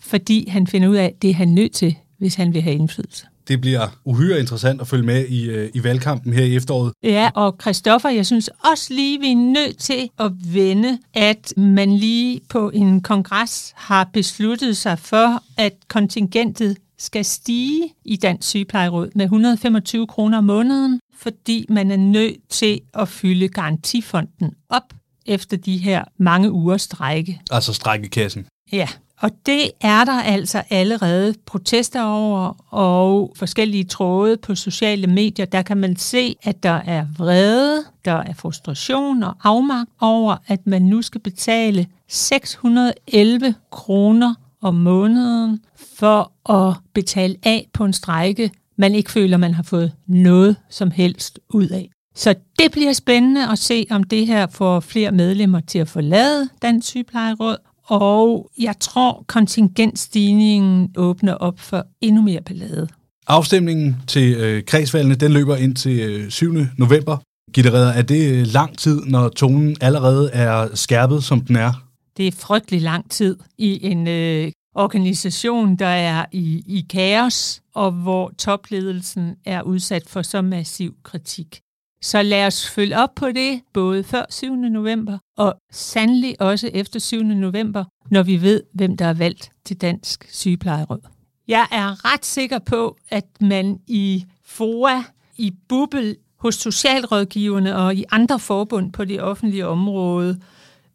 fordi 0.00 0.48
han 0.48 0.66
finder 0.66 0.88
ud 0.88 0.96
af, 0.96 1.04
at 1.04 1.22
det 1.22 1.30
er 1.30 1.34
han 1.34 1.48
nødt 1.48 1.72
til, 1.72 1.96
hvis 2.18 2.34
han 2.34 2.54
vil 2.54 2.62
have 2.62 2.76
indflydelse. 2.76 3.26
Det 3.48 3.60
bliver 3.60 3.88
uhyre 4.04 4.40
interessant 4.40 4.80
at 4.80 4.88
følge 4.88 5.06
med 5.06 5.26
i, 5.28 5.50
øh, 5.50 5.70
i 5.74 5.84
valgkampen 5.84 6.32
her 6.32 6.44
i 6.44 6.56
efteråret. 6.56 6.92
Ja, 7.02 7.30
og 7.34 7.56
Christoffer, 7.60 8.08
jeg 8.08 8.26
synes 8.26 8.50
også 8.72 8.94
lige, 8.94 9.20
vi 9.20 9.30
er 9.30 9.36
nødt 9.36 9.78
til 9.78 10.10
at 10.18 10.32
vende, 10.52 10.98
at 11.14 11.52
man 11.56 11.96
lige 11.96 12.40
på 12.48 12.70
en 12.70 13.00
kongres 13.00 13.72
har 13.76 14.10
besluttet 14.12 14.76
sig 14.76 14.98
for, 14.98 15.42
at 15.56 15.72
kontingentet 15.88 16.76
skal 16.98 17.24
stige 17.24 17.94
i 18.04 18.16
Dansk 18.16 18.48
Sygeplejeråd 18.48 19.08
med 19.14 19.24
125 19.24 20.06
kroner 20.06 20.38
om 20.38 20.44
måneden, 20.44 21.00
fordi 21.18 21.66
man 21.68 21.90
er 21.90 21.96
nødt 21.96 22.48
til 22.48 22.80
at 22.94 23.08
fylde 23.08 23.48
garantifonden 23.48 24.52
op 24.68 24.92
efter 25.26 25.56
de 25.56 25.76
her 25.76 26.04
mange 26.18 26.52
uger 26.52 26.76
strække. 26.76 27.40
Altså 27.50 27.72
strækkekassen. 27.72 28.46
Ja, 28.72 28.88
og 29.20 29.30
det 29.46 29.70
er 29.80 30.04
der 30.04 30.22
altså 30.22 30.62
allerede 30.70 31.34
protester 31.46 32.02
over, 32.02 32.64
og 32.74 33.32
forskellige 33.36 33.84
tråde 33.84 34.36
på 34.36 34.54
sociale 34.54 35.06
medier. 35.06 35.46
Der 35.46 35.62
kan 35.62 35.76
man 35.76 35.96
se, 35.96 36.36
at 36.42 36.62
der 36.62 36.80
er 36.86 37.06
vrede, 37.18 37.84
der 38.04 38.12
er 38.12 38.34
frustration 38.34 39.22
og 39.22 39.34
afmagt 39.44 39.90
over, 40.00 40.36
at 40.46 40.66
man 40.66 40.82
nu 40.82 41.02
skal 41.02 41.20
betale 41.20 41.86
611 42.08 43.54
kroner 43.70 44.34
om 44.62 44.74
måneden 44.74 45.60
for 45.98 46.50
at 46.52 46.74
betale 46.94 47.36
af 47.42 47.68
på 47.72 47.84
en 47.84 47.92
strække, 47.92 48.50
man 48.78 48.94
ikke 48.94 49.12
føler, 49.12 49.36
man 49.36 49.54
har 49.54 49.62
fået 49.62 49.92
noget 50.06 50.56
som 50.70 50.90
helst 50.90 51.40
ud 51.48 51.68
af. 51.68 51.90
Så 52.14 52.34
det 52.58 52.72
bliver 52.72 52.92
spændende 52.92 53.50
at 53.50 53.58
se, 53.58 53.86
om 53.90 54.04
det 54.04 54.26
her 54.26 54.46
får 54.46 54.80
flere 54.80 55.12
medlemmer 55.12 55.60
til 55.60 55.78
at 55.78 55.88
forlade 55.88 56.48
Dansk 56.62 56.88
Sygeplejeråd, 56.88 57.56
og 57.86 58.50
jeg 58.58 58.74
tror, 58.80 59.24
kontingentstigningen 59.26 60.90
åbner 60.96 61.34
op 61.34 61.60
for 61.60 61.86
endnu 62.00 62.22
mere 62.22 62.40
ballade. 62.40 62.88
Afstemningen 63.26 63.96
til 64.06 64.36
øh, 64.36 64.64
kredsvalgene, 64.64 65.14
den 65.14 65.32
løber 65.32 65.56
ind 65.56 65.76
til 65.76 66.00
øh, 66.00 66.30
7. 66.30 66.54
november. 66.78 67.16
Gitte 67.52 67.72
Redder, 67.72 67.92
er 67.92 68.02
det 68.02 68.32
øh, 68.32 68.46
lang 68.46 68.78
tid, 68.78 69.02
når 69.04 69.28
tonen 69.28 69.76
allerede 69.80 70.30
er 70.32 70.74
skærpet, 70.74 71.24
som 71.24 71.40
den 71.40 71.56
er? 71.56 71.72
Det 72.16 72.26
er 72.26 72.32
frygtelig 72.32 72.82
lang 72.82 73.10
tid 73.10 73.36
i 73.58 73.86
en 73.86 74.08
øh, 74.08 74.52
organisation, 74.74 75.76
der 75.76 75.86
er 75.86 76.24
i, 76.32 76.62
i 76.66 76.86
kaos, 76.90 77.62
og 77.74 77.92
hvor 77.92 78.32
topledelsen 78.38 79.36
er 79.44 79.62
udsat 79.62 80.02
for 80.06 80.22
så 80.22 80.42
massiv 80.42 80.94
kritik. 81.02 81.60
Så 82.02 82.22
lad 82.22 82.46
os 82.46 82.70
følge 82.70 82.98
op 82.98 83.14
på 83.14 83.32
det, 83.32 83.60
både 83.72 84.04
før 84.04 84.24
7. 84.30 84.54
november, 84.56 85.18
og 85.36 85.54
sandelig 85.72 86.40
også 86.40 86.70
efter 86.74 87.00
7. 87.00 87.22
november, 87.22 87.84
når 88.10 88.22
vi 88.22 88.42
ved, 88.42 88.62
hvem 88.74 88.96
der 88.96 89.04
er 89.06 89.14
valgt 89.14 89.50
til 89.64 89.80
Dansk 89.80 90.28
Sygeplejeråd. 90.32 91.00
Jeg 91.48 91.66
er 91.72 92.12
ret 92.12 92.26
sikker 92.26 92.58
på, 92.58 92.96
at 93.08 93.24
man 93.40 93.78
i 93.86 94.24
FOA, 94.44 95.02
i 95.36 95.52
Bubbel, 95.68 96.16
hos 96.38 96.54
socialrådgiverne 96.54 97.76
og 97.76 97.94
i 97.94 98.04
andre 98.10 98.38
forbund 98.38 98.92
på 98.92 99.04
det 99.04 99.22
offentlige 99.22 99.66
område, 99.66 100.40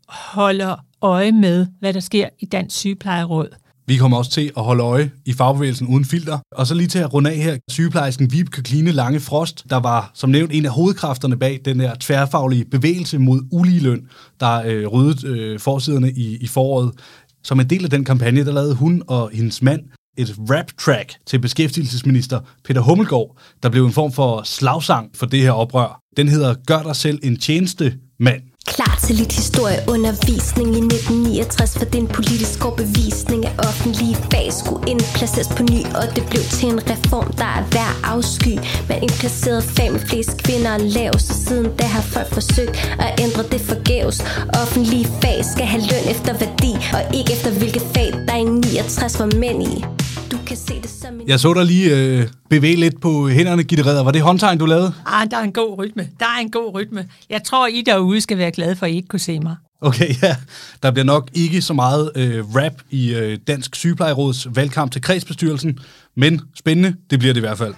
holder 0.08 0.76
øje 1.02 1.32
med, 1.32 1.68
hvad 1.80 1.94
der 1.94 2.00
sker 2.00 2.30
i 2.40 2.46
Dansk 2.46 2.78
Sygeplejeråd. 2.78 3.50
Vi 3.92 3.98
kommer 3.98 4.18
også 4.18 4.32
til 4.32 4.52
at 4.58 4.64
holde 4.64 4.84
øje 4.84 5.12
i 5.26 5.34
fagbevægelsen 5.34 5.88
uden 5.88 6.06
filter. 6.06 6.40
Og 6.52 6.68
så 6.68 6.74
lige 6.74 6.88
til 6.88 7.00
at 7.00 7.14
runde 7.14 7.30
af 7.30 7.36
her, 7.36 7.58
sygeplejersken 7.70 8.32
Vibeke 8.32 8.64
Kline 8.64 8.92
Lange 8.92 9.20
Frost, 9.20 9.66
der 9.70 9.78
var 9.78 10.12
som 10.14 10.30
nævnt 10.30 10.52
en 10.54 10.66
af 10.66 10.72
hovedkræfterne 10.72 11.38
bag 11.38 11.60
den 11.66 11.80
her 11.80 11.96
tværfaglige 12.00 12.66
bevægelse 12.66 13.18
mod 13.20 13.42
uligeløn, 13.52 14.08
der 14.40 14.64
øh, 14.66 14.88
ryddede 14.88 15.28
øh, 15.28 15.60
forsiderne 15.60 16.12
i, 16.12 16.38
i 16.42 16.48
foråret. 16.48 16.92
Som 17.44 17.60
en 17.60 17.70
del 17.70 17.84
af 17.84 17.90
den 17.90 18.04
kampagne, 18.04 18.46
der 18.46 18.54
lavede 18.54 18.76
hun 18.76 19.04
og 19.08 19.30
hendes 19.34 19.62
mand 19.62 19.82
et 20.18 20.36
rap-track 20.50 21.14
til 21.28 21.40
beskæftigelsesminister 21.40 22.40
Peter 22.66 22.82
Hummelgaard, 22.82 23.38
der 23.64 23.70
blev 23.70 23.86
en 23.86 23.92
form 23.92 24.12
for 24.12 24.42
slagsang 24.44 25.10
for 25.16 25.26
det 25.26 25.40
her 25.40 25.52
oprør. 25.52 26.00
Den 26.18 26.28
hedder 26.28 26.56
Gør 26.68 26.82
dig 26.82 26.96
selv 26.96 27.20
en 27.24 27.38
tjeneste, 27.38 27.94
mand. 28.20 28.42
Klar 28.76 29.00
til 29.06 29.16
lidt 29.16 29.34
historieundervisning 29.34 30.70
i 30.80 30.80
1969 30.80 31.78
For 31.78 31.86
den 31.86 32.08
politiske 32.08 32.66
overbevisning 32.66 33.46
af 33.46 33.54
offentlige 33.68 34.16
fag 34.32 34.54
skulle 34.54 34.92
indplaceres 34.92 35.48
på 35.58 35.64
ny 35.64 35.82
Og 36.00 36.06
det 36.16 36.24
blev 36.30 36.44
til 36.58 36.68
en 36.70 36.80
reform, 36.92 37.34
der 37.42 37.50
er 37.60 37.64
værd 37.76 37.96
afsky. 38.04 38.54
Man 38.90 38.98
indplacerede 39.04 39.62
fag 39.62 39.92
med 39.92 40.00
flest 40.00 40.44
kvinder 40.44 40.74
og 40.74 40.80
lav 40.80 41.12
Så 41.20 41.34
siden 41.46 41.68
da 41.80 41.86
har 41.86 42.02
folk 42.02 42.30
forsøgt 42.34 42.76
at 43.06 43.20
ændre 43.26 43.44
det 43.52 43.62
forgæves. 43.62 44.18
Offentlige 44.62 45.08
fag 45.22 45.46
skal 45.54 45.66
have 45.66 45.84
løn 45.92 46.06
efter 46.14 46.34
værdi 46.44 46.72
Og 46.96 47.02
ikke 47.18 47.34
efter 47.34 47.52
hvilke 47.52 47.82
fag 47.94 48.10
der 48.28 48.36
i 48.36 48.44
69 48.44 49.20
var 49.20 49.30
mænd 49.44 49.64
i 49.64 49.86
du 50.32 50.38
kan 50.48 50.58
se 50.58 50.82
det 50.82 50.90
som 50.90 51.22
en... 51.22 51.28
Jeg 51.28 51.40
så 51.40 51.54
dig 51.54 51.66
lige 51.66 51.98
øh, 51.98 52.28
bevæge 52.50 52.76
lidt 52.76 53.02
på 53.02 53.28
hænderne, 53.30 53.64
Gitte 53.64 53.86
Redder. 53.86 54.04
Var 54.04 54.12
det 54.12 54.22
håndtegn, 54.22 54.58
du 54.58 54.66
lavede? 54.66 54.94
Ah, 55.06 55.32
der 55.32 55.38
er 55.38 55.42
en 55.42 55.54
god 55.54 55.78
rytme. 55.78 56.10
Der 56.20 56.26
er 56.26 56.42
en 56.42 56.52
god 56.52 56.74
rytme. 56.74 57.06
Jeg 57.30 57.44
tror, 57.44 57.68
I 57.68 57.82
derude 57.86 58.22
skal 58.22 58.38
være 58.38 58.52
glade 58.52 58.76
for, 58.76 58.86
at 58.86 58.92
I 58.92 58.96
ikke 58.96 59.08
kunne 59.08 59.20
se 59.20 59.40
mig. 59.40 59.56
Okay, 59.82 60.16
ja. 60.24 60.36
Der 60.84 60.92
bliver 60.92 61.06
nok 61.06 61.30
ikke 61.34 61.62
så 61.62 61.74
meget 61.74 62.12
øh, 62.16 62.56
rap 62.56 62.74
i 62.90 63.14
øh, 63.14 63.38
Dansk 63.48 63.76
Sygeplejeråds 63.76 64.48
valgkamp 64.56 64.92
til 64.92 65.02
kredsbestyrelsen, 65.02 65.80
men 66.16 66.42
spændende, 66.56 66.96
det 67.10 67.20
bliver 67.20 67.34
det 67.34 67.40
i 67.40 67.46
hvert 67.46 67.58
fald. 67.58 67.74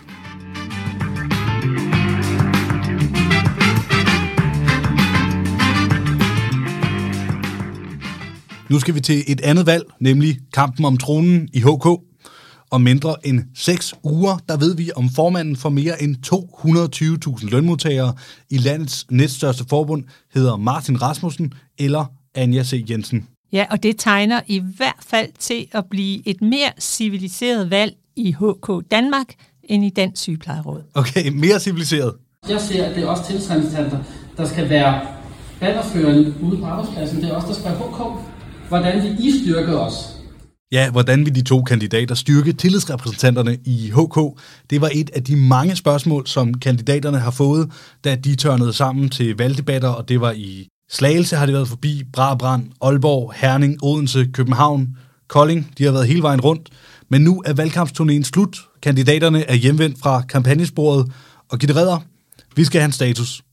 Nu 8.70 8.80
skal 8.80 8.96
vi 8.96 9.00
til 9.00 9.24
et 9.28 9.42
andet 9.42 9.66
valg, 9.66 9.84
nemlig 10.00 10.38
kampen 10.54 10.86
om 10.86 10.98
tronen 10.98 11.50
i 11.54 11.60
HK. 11.60 12.13
Om 12.74 12.82
mindre 12.82 13.16
end 13.24 13.44
6 13.56 13.94
uger, 14.04 14.38
der 14.50 14.58
ved 14.58 14.76
vi 14.76 14.92
om 14.96 15.10
formanden 15.10 15.56
for 15.56 15.70
mere 15.70 16.04
end 16.04 16.16
220.000 17.40 17.50
lønmodtagere 17.50 18.14
i 18.50 18.58
landets 18.58 19.06
næststørste 19.12 19.66
forbund 19.70 20.04
hedder 20.34 20.58
Martin 20.58 21.02
Rasmussen 21.02 21.54
eller 21.78 22.06
Anja 22.36 22.64
C. 22.64 22.86
Jensen. 22.90 23.28
Ja, 23.52 23.66
og 23.70 23.84
det 23.84 23.96
tegner 23.98 24.42
i 24.48 24.62
hvert 24.78 25.00
fald 25.00 25.30
til 25.40 25.68
at 25.72 25.86
blive 25.90 26.28
et 26.28 26.42
mere 26.42 26.72
civiliseret 26.80 27.70
valg 27.70 27.96
i 28.16 28.32
HK 28.32 28.92
Danmark 28.92 29.28
end 29.64 29.86
i 29.86 29.90
Dansk 29.90 30.22
Sygeplejeråd. 30.22 30.82
Okay, 30.94 31.30
mere 31.30 31.60
civiliseret. 31.60 32.14
Jeg 32.50 32.62
ser, 32.62 32.86
at 32.86 32.96
det 32.96 33.04
er 33.04 33.08
også 33.08 33.26
tiltrædelsescenter, 33.28 34.00
der 34.38 34.46
skal 34.46 34.70
være 34.70 35.02
bannerførende 35.60 36.34
ude 36.42 36.58
på 36.58 36.66
arbejdspladsen. 36.66 37.22
Det 37.22 37.30
er 37.30 37.36
også 37.36 37.48
der 37.48 37.54
skal 37.54 37.66
være 37.66 37.78
HK. 37.78 38.20
Hvordan 38.68 39.04
vil 39.04 39.16
I 39.20 39.44
styrke 39.44 39.80
os? 39.80 40.23
Ja, 40.74 40.92
hvordan 40.92 41.26
vil 41.26 41.36
de 41.36 41.42
to 41.42 41.62
kandidater 41.62 42.16
styrke 42.16 42.54
tillidsrepræsentanterne 42.54 43.58
i 43.66 43.92
HK? 43.96 44.40
Det 44.70 44.82
var 44.82 44.90
et 44.94 45.10
af 45.14 45.24
de 45.24 45.36
mange 45.36 45.76
spørgsmål, 45.76 46.28
som 46.28 46.54
kandidaterne 46.54 47.20
har 47.20 47.32
fået, 47.32 47.72
da 48.04 48.16
de 48.16 48.36
tørnede 48.36 48.74
sammen 48.74 49.10
til 49.10 49.38
valgdebatter, 49.38 49.90
og 49.90 50.10
det 50.10 50.22
var 50.22 50.32
i 50.32 50.68
Slagelse 50.90 51.36
har 51.36 51.46
det 51.46 51.54
været 51.54 51.68
forbi, 51.68 52.04
Brabrand, 52.14 52.72
Aalborg, 52.82 53.34
Herning, 53.36 53.84
Odense, 53.84 54.28
København, 54.34 54.98
Kolding. 55.28 55.72
De 55.78 55.84
har 55.84 55.92
været 55.92 56.08
hele 56.08 56.22
vejen 56.22 56.42
rundt. 56.42 56.70
Men 57.10 57.22
nu 57.22 57.44
er 57.46 57.54
valgkampsturnéen 57.54 58.24
slut. 58.24 58.58
Kandidaterne 58.82 59.50
er 59.50 59.56
hjemvendt 59.56 60.00
fra 60.00 60.22
kampagnesporet. 60.22 61.12
Og 61.50 61.60
Gitte 61.60 61.76
Redder, 61.76 62.00
vi 62.56 62.64
skal 62.64 62.82
have 62.82 62.86
en 62.86 62.92
status. 62.92 63.44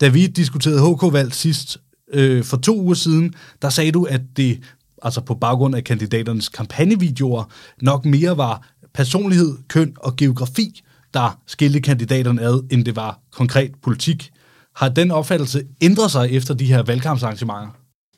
Da 0.00 0.08
vi 0.08 0.26
diskuterede 0.26 0.94
HK-valg 0.94 1.34
sidst 1.34 1.78
øh, 2.12 2.44
for 2.44 2.56
to 2.56 2.80
uger 2.80 2.94
siden, 2.94 3.34
der 3.62 3.70
sagde 3.70 3.92
du, 3.92 4.04
at 4.04 4.20
det 4.36 4.60
altså 5.02 5.20
på 5.20 5.34
baggrund 5.34 5.74
af 5.74 5.84
kandidaternes 5.84 6.48
kampagnevideoer, 6.48 7.44
nok 7.82 8.04
mere 8.04 8.36
var 8.36 8.68
personlighed, 8.94 9.58
køn 9.68 9.96
og 9.96 10.16
geografi, 10.16 10.82
der 11.14 11.38
skilte 11.46 11.80
kandidaterne 11.80 12.42
ad, 12.42 12.62
end 12.70 12.84
det 12.84 12.96
var 12.96 13.18
konkret 13.30 13.72
politik. 13.82 14.30
Har 14.76 14.88
den 14.88 15.10
opfattelse 15.10 15.62
ændret 15.80 16.10
sig 16.10 16.30
efter 16.30 16.54
de 16.54 16.64
her 16.64 16.82
valgkampsarrangementer? 16.82 17.68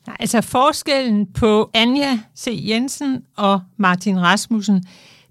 Nej, 0.07 0.17
altså 0.19 0.41
forskellen 0.41 1.33
på 1.33 1.69
Anja 1.73 2.19
C. 2.37 2.63
Jensen 2.67 3.21
og 3.37 3.61
Martin 3.77 4.21
Rasmussen, 4.21 4.83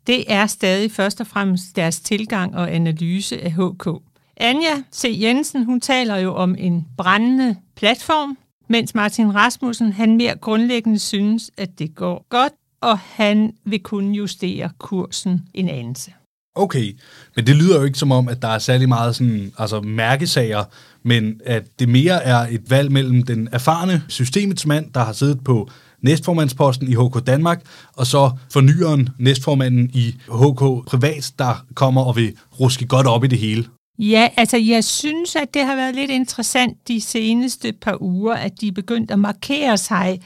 det 0.06 0.24
er 0.28 0.46
stadig 0.46 0.92
først 0.92 1.20
og 1.20 1.26
fremmest 1.26 1.76
deres 1.76 2.00
tilgang 2.00 2.56
og 2.56 2.74
analyse 2.74 3.40
af 3.44 3.52
HK. 3.52 3.88
Anja 4.36 4.82
C. 4.94 5.18
Jensen, 5.20 5.64
hun 5.64 5.80
taler 5.80 6.16
jo 6.16 6.34
om 6.34 6.54
en 6.58 6.86
brændende 6.96 7.56
platform, 7.76 8.38
mens 8.72 8.94
Martin 8.94 9.34
Rasmussen, 9.34 9.92
han 9.92 10.16
mere 10.16 10.36
grundlæggende 10.36 10.98
synes, 10.98 11.50
at 11.56 11.78
det 11.78 11.94
går 11.94 12.26
godt, 12.28 12.52
og 12.80 12.98
han 12.98 13.52
vil 13.64 13.80
kunne 13.80 14.16
justere 14.16 14.70
kursen 14.78 15.40
en 15.54 15.68
anelse. 15.68 16.12
Okay, 16.54 16.98
men 17.36 17.46
det 17.46 17.56
lyder 17.56 17.78
jo 17.78 17.84
ikke 17.84 17.98
som 17.98 18.12
om, 18.12 18.28
at 18.28 18.42
der 18.42 18.48
er 18.48 18.58
særlig 18.58 18.88
meget 18.88 19.16
sådan, 19.16 19.52
altså 19.58 19.80
mærkesager, 19.80 20.64
men 21.04 21.40
at 21.44 21.62
det 21.78 21.88
mere 21.88 22.22
er 22.22 22.36
et 22.36 22.70
valg 22.70 22.92
mellem 22.92 23.22
den 23.22 23.48
erfarne 23.52 24.02
systemets 24.08 24.66
mand, 24.66 24.92
der 24.94 25.04
har 25.04 25.12
siddet 25.12 25.44
på 25.44 25.68
næstformandsposten 26.02 26.88
i 26.88 26.94
HK 26.94 27.26
Danmark, 27.26 27.62
og 27.96 28.06
så 28.06 28.30
fornyeren, 28.52 29.08
næstformanden 29.18 29.90
i 29.94 30.14
HK 30.28 30.86
Privat, 30.86 31.32
der 31.38 31.64
kommer 31.74 32.02
og 32.02 32.16
vil 32.16 32.36
ruske 32.60 32.86
godt 32.86 33.06
op 33.06 33.24
i 33.24 33.26
det 33.26 33.38
hele. 33.38 33.64
Ja, 33.98 34.28
altså 34.36 34.56
jeg 34.56 34.84
synes, 34.84 35.36
at 35.36 35.54
det 35.54 35.64
har 35.64 35.76
været 35.76 35.94
lidt 35.94 36.10
interessant 36.10 36.88
de 36.88 37.00
seneste 37.00 37.72
par 37.72 38.02
uger, 38.02 38.34
at 38.34 38.60
de 38.60 38.68
er 38.68 38.72
begyndt 38.72 39.10
at 39.10 39.18
markere 39.18 39.78
sig 39.78 40.20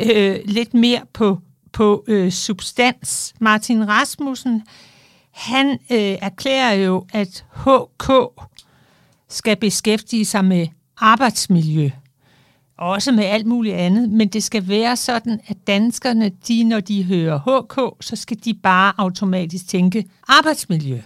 øh, 0.00 0.38
lidt 0.44 0.74
mere 0.74 1.00
på 1.12 1.38
på 1.72 2.04
øh, 2.08 2.32
substans. 2.32 3.34
Martin 3.40 3.88
Rasmussen, 3.88 4.62
han 5.30 5.70
øh, 5.70 5.98
erklærer 5.98 6.72
jo, 6.72 7.06
at 7.12 7.44
HK 7.54 8.12
skal 9.28 9.56
beskæftige 9.56 10.24
sig 10.24 10.44
med 10.44 10.66
arbejdsmiljø. 10.96 11.90
Også 12.78 13.12
med 13.12 13.24
alt 13.24 13.46
muligt 13.46 13.74
andet, 13.74 14.10
men 14.10 14.28
det 14.28 14.42
skal 14.42 14.68
være 14.68 14.96
sådan, 14.96 15.40
at 15.46 15.56
danskerne, 15.66 16.30
de, 16.48 16.64
når 16.64 16.80
de 16.80 17.04
hører 17.04 17.38
HK, 17.38 18.04
så 18.04 18.16
skal 18.16 18.36
de 18.44 18.54
bare 18.54 18.92
automatisk 18.98 19.68
tænke 19.68 20.04
arbejdsmiljø. 20.28 21.00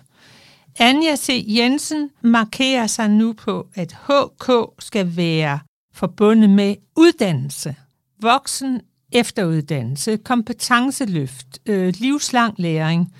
Anja 0.79 1.17
C. 1.17 1.45
Jensen 1.49 2.11
markerer 2.23 2.87
sig 2.87 3.11
nu 3.11 3.33
på, 3.33 3.67
at 3.75 3.93
HK 3.93 4.51
skal 4.79 5.17
være 5.17 5.59
forbundet 5.95 6.51
med 6.51 6.75
uddannelse, 6.97 7.75
voksen 8.23 8.81
efteruddannelse, 9.13 10.17
kompetenceløft, 10.17 11.59
øh, 11.67 11.95
livslang 11.99 12.55
læring. 12.59 13.15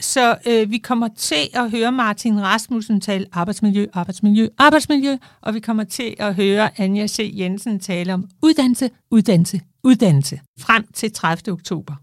Så 0.00 0.38
øh, 0.46 0.70
vi 0.70 0.78
kommer 0.78 1.08
til 1.16 1.48
at 1.54 1.70
høre 1.70 1.92
Martin 1.92 2.42
Rasmussen 2.42 3.00
tale 3.00 3.26
arbejdsmiljø, 3.32 3.86
arbejdsmiljø, 3.92 4.48
arbejdsmiljø, 4.58 5.16
og 5.40 5.54
vi 5.54 5.60
kommer 5.60 5.84
til 5.84 6.14
at 6.18 6.34
høre 6.34 6.80
Anja 6.80 7.06
C. 7.06 7.32
Jensen 7.38 7.80
tale 7.80 8.14
om 8.14 8.28
uddannelse, 8.42 8.90
uddannelse, 9.10 9.60
uddannelse, 9.84 10.40
frem 10.60 10.86
til 10.94 11.12
30. 11.12 11.52
oktober. 11.52 11.94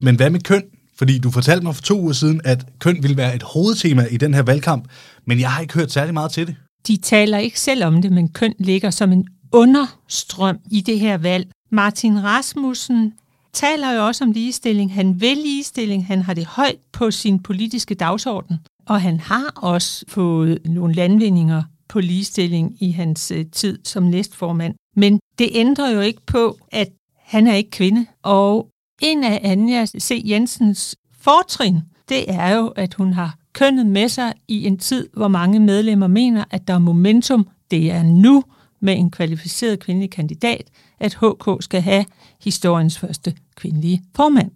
Men 0.00 0.16
hvad 0.16 0.30
med 0.30 0.40
køn? 0.40 0.62
Fordi 0.98 1.18
du 1.18 1.30
fortalte 1.30 1.64
mig 1.64 1.74
for 1.74 1.82
to 1.82 2.00
uger 2.00 2.12
siden, 2.12 2.40
at 2.44 2.66
køn 2.78 3.02
ville 3.02 3.16
være 3.16 3.34
et 3.34 3.42
hovedtema 3.42 4.06
i 4.10 4.16
den 4.16 4.34
her 4.34 4.42
valgkamp, 4.42 4.88
men 5.26 5.40
jeg 5.40 5.50
har 5.50 5.60
ikke 5.60 5.74
hørt 5.74 5.92
særlig 5.92 6.14
meget 6.14 6.30
til 6.30 6.46
det. 6.46 6.56
De 6.86 6.96
taler 6.96 7.38
ikke 7.38 7.60
selv 7.60 7.84
om 7.84 8.02
det, 8.02 8.12
men 8.12 8.28
køn 8.28 8.54
ligger 8.58 8.90
som 8.90 9.12
en 9.12 9.26
understrøm 9.52 10.58
i 10.70 10.80
det 10.80 11.00
her 11.00 11.18
valg. 11.18 11.48
Martin 11.70 12.24
Rasmussen 12.24 13.12
taler 13.52 13.92
jo 13.92 14.06
også 14.06 14.24
om 14.24 14.32
ligestilling. 14.32 14.94
Han 14.94 15.20
vil 15.20 15.36
ligestilling. 15.36 16.06
Han 16.06 16.22
har 16.22 16.34
det 16.34 16.46
højt 16.46 16.78
på 16.92 17.10
sin 17.10 17.42
politiske 17.42 17.94
dagsorden. 17.94 18.58
Og 18.86 19.00
han 19.00 19.20
har 19.20 19.52
også 19.56 20.04
fået 20.08 20.58
nogle 20.64 20.94
landvindinger 20.94 21.62
på 21.88 22.00
ligestilling 22.00 22.76
i 22.80 22.90
hans 22.90 23.30
øh, 23.30 23.46
tid 23.52 23.78
som 23.84 24.02
næstformand. 24.02 24.74
Men 24.96 25.20
det 25.38 25.48
ændrer 25.52 25.90
jo 25.90 26.00
ikke 26.00 26.20
på, 26.26 26.58
at 26.72 26.88
han 27.18 27.46
er 27.46 27.54
ikke 27.54 27.70
kvinde. 27.70 28.06
Og 28.22 28.68
en 29.02 29.24
af 29.24 29.40
Anja 29.42 29.86
C. 29.86 30.22
Jensens 30.24 30.96
fortrin, 31.20 31.80
det 32.08 32.24
er 32.28 32.56
jo, 32.56 32.68
at 32.68 32.94
hun 32.94 33.12
har 33.12 33.38
kønnet 33.52 33.86
med 33.86 34.08
sig 34.08 34.32
i 34.48 34.66
en 34.66 34.78
tid, 34.78 35.08
hvor 35.12 35.28
mange 35.28 35.60
medlemmer 35.60 36.06
mener, 36.06 36.44
at 36.50 36.68
der 36.68 36.74
er 36.74 36.78
momentum. 36.78 37.48
Det 37.70 37.90
er 37.90 38.02
nu 38.02 38.44
med 38.80 38.98
en 38.98 39.10
kvalificeret 39.10 39.80
kvindelig 39.80 40.10
kandidat, 40.10 40.70
at 41.00 41.14
HK 41.14 41.48
skal 41.60 41.80
have 41.80 42.04
historiens 42.40 42.98
første 42.98 43.34
kvindelige 43.56 44.02
formand. 44.16 44.50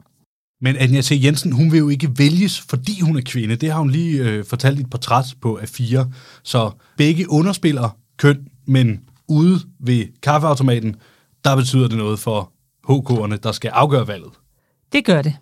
Men 0.60 0.76
Anja 0.76 1.02
C. 1.02 1.20
Jensen, 1.24 1.52
hun 1.52 1.72
vil 1.72 1.78
jo 1.78 1.88
ikke 1.88 2.18
vælges, 2.18 2.60
fordi 2.60 3.00
hun 3.00 3.16
er 3.16 3.22
kvinde. 3.24 3.56
Det 3.56 3.72
har 3.72 3.78
hun 3.78 3.90
lige 3.90 4.22
øh, 4.22 4.44
fortalt 4.44 4.78
i 4.78 4.82
et 4.82 4.90
portræt 4.90 5.34
på 5.40 5.58
A4. 5.62 6.06
Så 6.42 6.70
begge 6.96 7.30
underspiller 7.30 7.96
køn, 8.16 8.48
men 8.66 9.00
ude 9.28 9.60
ved 9.80 10.06
kaffeautomaten, 10.22 10.96
der 11.44 11.56
betyder 11.56 11.88
det 11.88 11.98
noget 11.98 12.18
for 12.18 12.52
HK'erne, 12.90 13.36
der 13.36 13.52
skal 13.52 13.68
afgøre 13.68 14.08
valget. 14.08 14.32
Det 14.92 15.04
gør 15.04 15.22
det. 15.22 15.36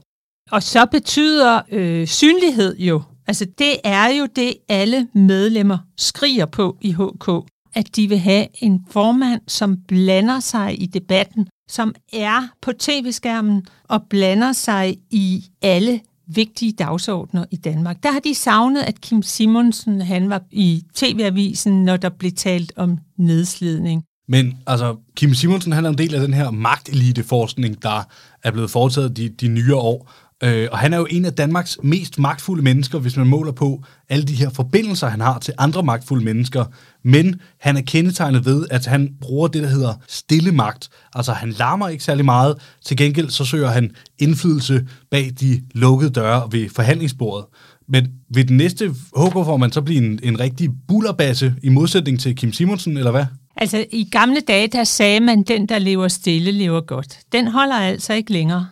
Og 0.51 0.63
så 0.63 0.87
betyder 0.87 1.61
øh, 1.73 2.07
synlighed 2.07 2.79
jo, 2.79 3.03
altså 3.27 3.47
det 3.59 3.77
er 3.85 4.09
jo 4.09 4.27
det, 4.37 4.55
alle 4.69 5.09
medlemmer 5.13 5.79
skriger 5.97 6.47
på 6.47 6.77
i 6.81 6.93
HK, 6.93 7.29
at 7.75 7.97
de 7.97 8.09
vil 8.09 8.19
have 8.19 8.47
en 8.63 8.85
formand, 8.91 9.41
som 9.49 9.77
blander 9.89 10.41
sig 10.41 10.83
i 10.83 10.87
debatten, 10.87 11.49
som 11.69 11.95
er 12.13 12.49
på 12.63 12.73
tv-skærmen 12.73 13.67
og 13.89 14.03
blander 14.11 14.53
sig 14.53 14.97
i 15.11 15.45
alle 15.63 16.01
vigtige 16.27 16.73
dagsordner 16.73 17.45
i 17.51 17.57
Danmark. 17.57 18.03
Der 18.03 18.11
har 18.11 18.21
de 18.21 18.35
savnet, 18.35 18.83
at 18.83 19.01
Kim 19.01 19.23
Simonsen 19.23 20.01
han 20.01 20.31
var 20.31 20.43
i 20.51 20.83
tv-avisen, 20.95 21.85
når 21.85 21.97
der 21.97 22.09
blev 22.09 22.33
talt 22.33 22.73
om 22.77 22.99
nedslidning. 23.17 24.05
Men 24.29 24.59
altså, 24.67 24.97
Kim 25.17 25.35
Simonsen 25.35 25.73
han 25.73 25.85
er 25.85 25.89
en 25.89 25.99
del 25.99 26.15
af 26.15 26.21
den 26.21 26.35
her 26.35 26.51
magteliteforskning, 26.51 27.83
der 27.83 28.09
er 28.45 28.51
blevet 28.51 28.71
foretaget 28.71 29.17
de, 29.17 29.29
de 29.29 29.49
nye 29.49 29.75
år. 29.75 30.13
Øh, 30.43 30.69
og 30.73 30.79
han 30.79 30.93
er 30.93 30.99
jo 30.99 31.07
en 31.11 31.25
af 31.25 31.33
Danmarks 31.33 31.79
mest 31.83 32.19
magtfulde 32.19 32.63
mennesker, 32.63 32.99
hvis 32.99 33.17
man 33.17 33.27
måler 33.27 33.53
på 33.53 33.83
alle 34.09 34.25
de 34.25 34.35
her 34.35 34.51
forbindelser, 34.51 35.09
han 35.09 35.21
har 35.21 35.39
til 35.39 35.55
andre 35.59 35.83
magtfulde 35.83 36.25
mennesker. 36.25 36.65
Men 37.05 37.41
han 37.61 37.77
er 37.77 37.81
kendetegnet 37.81 38.47
ved, 38.47 38.67
at 38.71 38.87
han 38.87 39.15
bruger 39.21 39.49
det, 39.49 39.63
der 39.63 39.69
hedder 39.69 39.95
stille 40.09 40.53
magt. 40.53 40.89
Altså, 41.15 41.33
han 41.33 41.51
larmer 41.51 41.89
ikke 41.89 42.05
særlig 42.05 42.25
meget. 42.25 42.57
Til 42.85 42.97
gengæld 42.97 43.31
så 43.31 43.45
søger 43.45 43.69
han 43.69 43.91
indflydelse 44.19 44.87
bag 45.11 45.31
de 45.41 45.63
lukkede 45.75 46.11
døre 46.11 46.49
ved 46.51 46.69
forhandlingsbordet. 46.69 47.47
Men 47.89 48.09
ved 48.35 48.45
den 48.45 48.57
næste 48.57 48.89
HK 48.89 49.33
får 49.33 49.57
man 49.57 49.73
så 49.73 49.83
blive 49.83 50.05
en, 50.05 50.21
en 50.23 50.41
rigtig 50.41 50.71
bullerbasse 50.89 51.55
i 51.63 51.69
modsætning 51.69 52.21
til 52.21 52.37
Kim 52.37 52.53
Simonsen, 52.53 52.97
eller 52.97 53.11
hvad? 53.11 53.25
Altså, 53.57 53.87
i 53.93 54.05
gamle 54.05 54.41
dage, 54.41 54.69
der 54.69 54.85
sagde 54.85 55.21
man, 55.21 55.43
den, 55.43 55.67
der 55.67 55.79
lever 55.79 56.09
stille, 56.09 56.51
lever 56.51 56.81
godt. 56.81 57.19
Den 57.33 57.47
holder 57.49 57.75
altså 57.75 58.13
ikke 58.13 58.33
længere. 58.33 58.67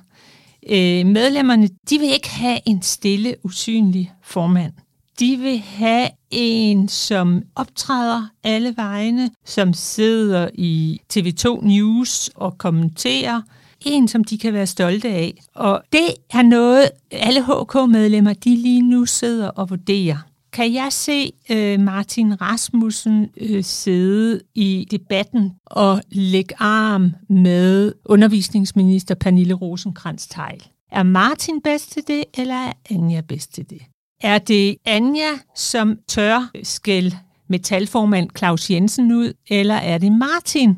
Øh, 0.71 1.07
medlemmerne, 1.07 1.69
de 1.91 1.99
vil 1.99 2.13
ikke 2.13 2.31
have 2.31 2.59
en 2.67 2.83
stille, 2.83 3.35
usynlig 3.43 4.13
formand. 4.23 4.73
De 5.21 5.37
vil 5.37 5.59
have 5.59 6.09
en, 6.31 6.89
som 6.89 7.43
optræder 7.55 8.29
alle 8.45 8.75
vegne, 8.77 9.31
som 9.45 9.73
sidder 9.73 10.49
i 10.55 11.01
TV2 11.15 11.67
News 11.67 12.31
og 12.35 12.59
kommenterer. 12.59 13.43
En, 13.87 14.09
som 14.09 14.25
de 14.25 14.39
kan 14.39 14.53
være 14.53 14.67
stolte 14.67 15.09
af. 15.09 15.43
Og 15.55 15.83
det 15.93 16.09
er 16.31 16.43
noget, 16.43 16.91
alle 17.11 17.45
HK-medlemmer, 17.45 18.33
de 18.33 18.57
lige 18.57 18.83
nu 18.83 19.07
sidder 19.07 19.49
og 19.49 19.71
vurderer. 19.71 20.17
Kan 20.55 20.75
jeg 20.75 20.93
se 20.93 21.33
øh, 21.51 21.81
Martin 21.81 22.41
Rasmussen 22.41 23.31
øh, 23.37 23.65
sidde 23.65 24.41
i 24.55 24.89
debatten 24.91 25.53
og 25.67 26.03
lægge 26.11 26.55
arm 26.59 27.11
med 27.29 27.93
undervisningsminister 28.05 29.15
Pernille 29.15 29.55
rosenkrantz 29.55 30.27
teil 30.27 30.63
Er 30.93 31.03
Martin 31.03 31.61
bedst 31.61 31.93
til 31.93 32.03
det, 32.07 32.25
eller 32.35 32.55
er 32.55 32.73
Anja 32.91 33.21
bedst 33.21 33.55
til 33.55 33.71
det? 33.71 33.83
Er 34.23 34.39
det 34.39 34.77
Anja, 34.85 35.31
som 35.55 35.99
tør 36.09 36.51
skæld 36.63 37.13
metalformand 37.49 38.31
Claus 38.39 38.71
Jensen 38.71 39.13
ud, 39.13 39.33
eller 39.49 39.75
er 39.75 39.99
det 39.99 40.13
Martin? 40.13 40.77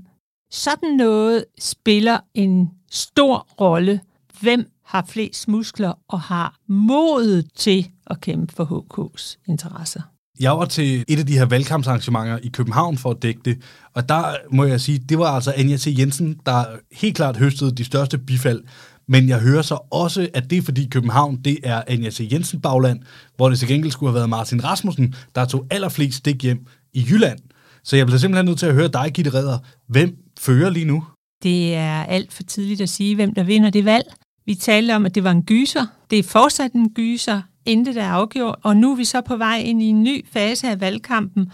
Sådan 0.51 0.97
noget 0.97 1.45
spiller 1.59 2.19
en 2.35 2.71
stor 2.91 3.49
rolle. 3.61 4.01
Hvem 4.41 4.71
har 4.85 5.05
flest 5.09 5.49
muskler 5.49 5.93
og 6.09 6.21
har 6.21 6.57
modet 6.69 7.49
til 7.55 7.91
at 8.07 8.21
kæmpe 8.21 8.53
for 8.57 8.65
HK's 8.65 9.37
interesser. 9.49 10.01
Jeg 10.41 10.53
var 10.53 10.65
til 10.65 11.05
et 11.09 11.19
af 11.19 11.27
de 11.27 11.39
her 11.39 11.45
valgkampsarrangementer 11.45 12.39
i 12.43 12.49
København 12.49 12.99
for 12.99 13.11
at 13.11 13.23
dække 13.23 13.41
det, 13.45 13.63
og 13.95 14.09
der 14.09 14.37
må 14.53 14.65
jeg 14.65 14.81
sige, 14.81 14.99
det 14.99 15.19
var 15.19 15.27
altså 15.27 15.53
Anja 15.57 15.77
T. 15.77 15.87
Jensen, 15.99 16.41
der 16.47 16.65
helt 16.93 17.17
klart 17.17 17.37
høstede 17.37 17.71
de 17.71 17.85
største 17.85 18.19
bifald. 18.19 18.63
Men 19.09 19.29
jeg 19.29 19.41
hører 19.41 19.63
så 19.63 19.79
også, 19.91 20.29
at 20.35 20.51
det 20.51 20.59
er 20.59 20.63
fordi 20.63 20.89
København, 20.89 21.37
det 21.37 21.59
er 21.63 21.83
Anja 21.87 22.11
T. 22.11 22.21
Jensen 22.33 22.61
bagland, 22.61 23.01
hvor 23.37 23.49
det 23.49 23.59
til 23.59 23.69
gengæld 23.69 23.93
skulle 23.93 24.11
have 24.11 24.15
været 24.15 24.31
Martin 24.31 24.65
Rasmussen, 24.65 25.15
der 25.35 25.45
tog 25.45 25.67
allerflest 25.71 26.19
stik 26.19 26.43
hjem 26.43 26.67
i 26.93 27.07
Jylland. 27.11 27.39
Så 27.85 27.97
jeg 27.97 28.07
bliver 28.07 28.19
simpelthen 28.19 28.47
nødt 28.47 28.59
til 28.59 28.67
at 28.67 28.75
høre 28.75 28.89
dig, 28.89 29.11
Gitte 29.15 29.35
Redder. 29.35 29.59
Hvem 29.89 30.17
fører 30.39 30.71
lige 30.71 30.85
nu? 30.85 31.05
Det 31.43 31.75
er 31.75 32.05
alt 32.05 32.33
for 32.33 32.43
tidligt 32.43 32.81
at 32.81 32.89
sige, 32.89 33.15
hvem 33.15 33.35
der 33.35 33.43
vinder 33.43 33.71
det 33.71 33.85
valg. 33.85 34.07
Vi 34.47 34.55
talte 34.55 34.97
om, 34.97 35.07
at 35.07 35.15
det 35.15 35.25
var 35.25 35.31
en 35.31 35.43
gyser. 35.43 35.87
Det 36.11 36.19
er 36.19 36.23
fortsat 36.23 36.73
en 36.73 36.91
gyser. 36.95 37.43
Intet 37.67 37.97
er 37.97 38.07
afgjort. 38.07 38.59
Og 38.63 38.77
nu 38.77 38.93
er 38.93 38.97
vi 38.97 39.05
så 39.05 39.21
på 39.21 39.37
vej 39.37 39.63
ind 39.65 39.83
i 39.83 39.87
en 39.87 40.03
ny 40.03 40.27
fase 40.33 40.69
af 40.69 40.81
valgkampen, 40.81 41.51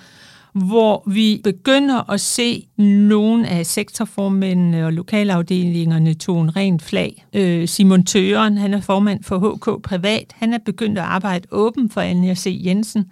hvor 0.53 1.03
vi 1.07 1.41
begynder 1.45 2.11
at 2.11 2.21
se 2.21 2.67
nogle 2.79 3.49
af 3.49 3.67
sektorformændene 3.67 4.87
og 4.87 4.93
lokalafdelingerne 4.93 6.15
tog 6.15 6.43
en 6.43 6.57
ren 6.57 6.81
flag. 6.81 7.27
Øh, 7.33 7.69
Simon 7.69 8.05
Tøren, 8.05 8.59
han 8.59 8.75
er 8.75 8.81
formand 8.81 9.25
for 9.25 9.39
HK 9.39 9.83
Privat, 9.83 10.33
han 10.35 10.53
er 10.53 10.59
begyndt 10.59 10.99
at 10.99 11.05
arbejde 11.05 11.47
åben 11.51 11.91
for 11.91 12.01
Anja 12.01 12.35
C. 12.35 12.61
Jensen. 12.65 13.05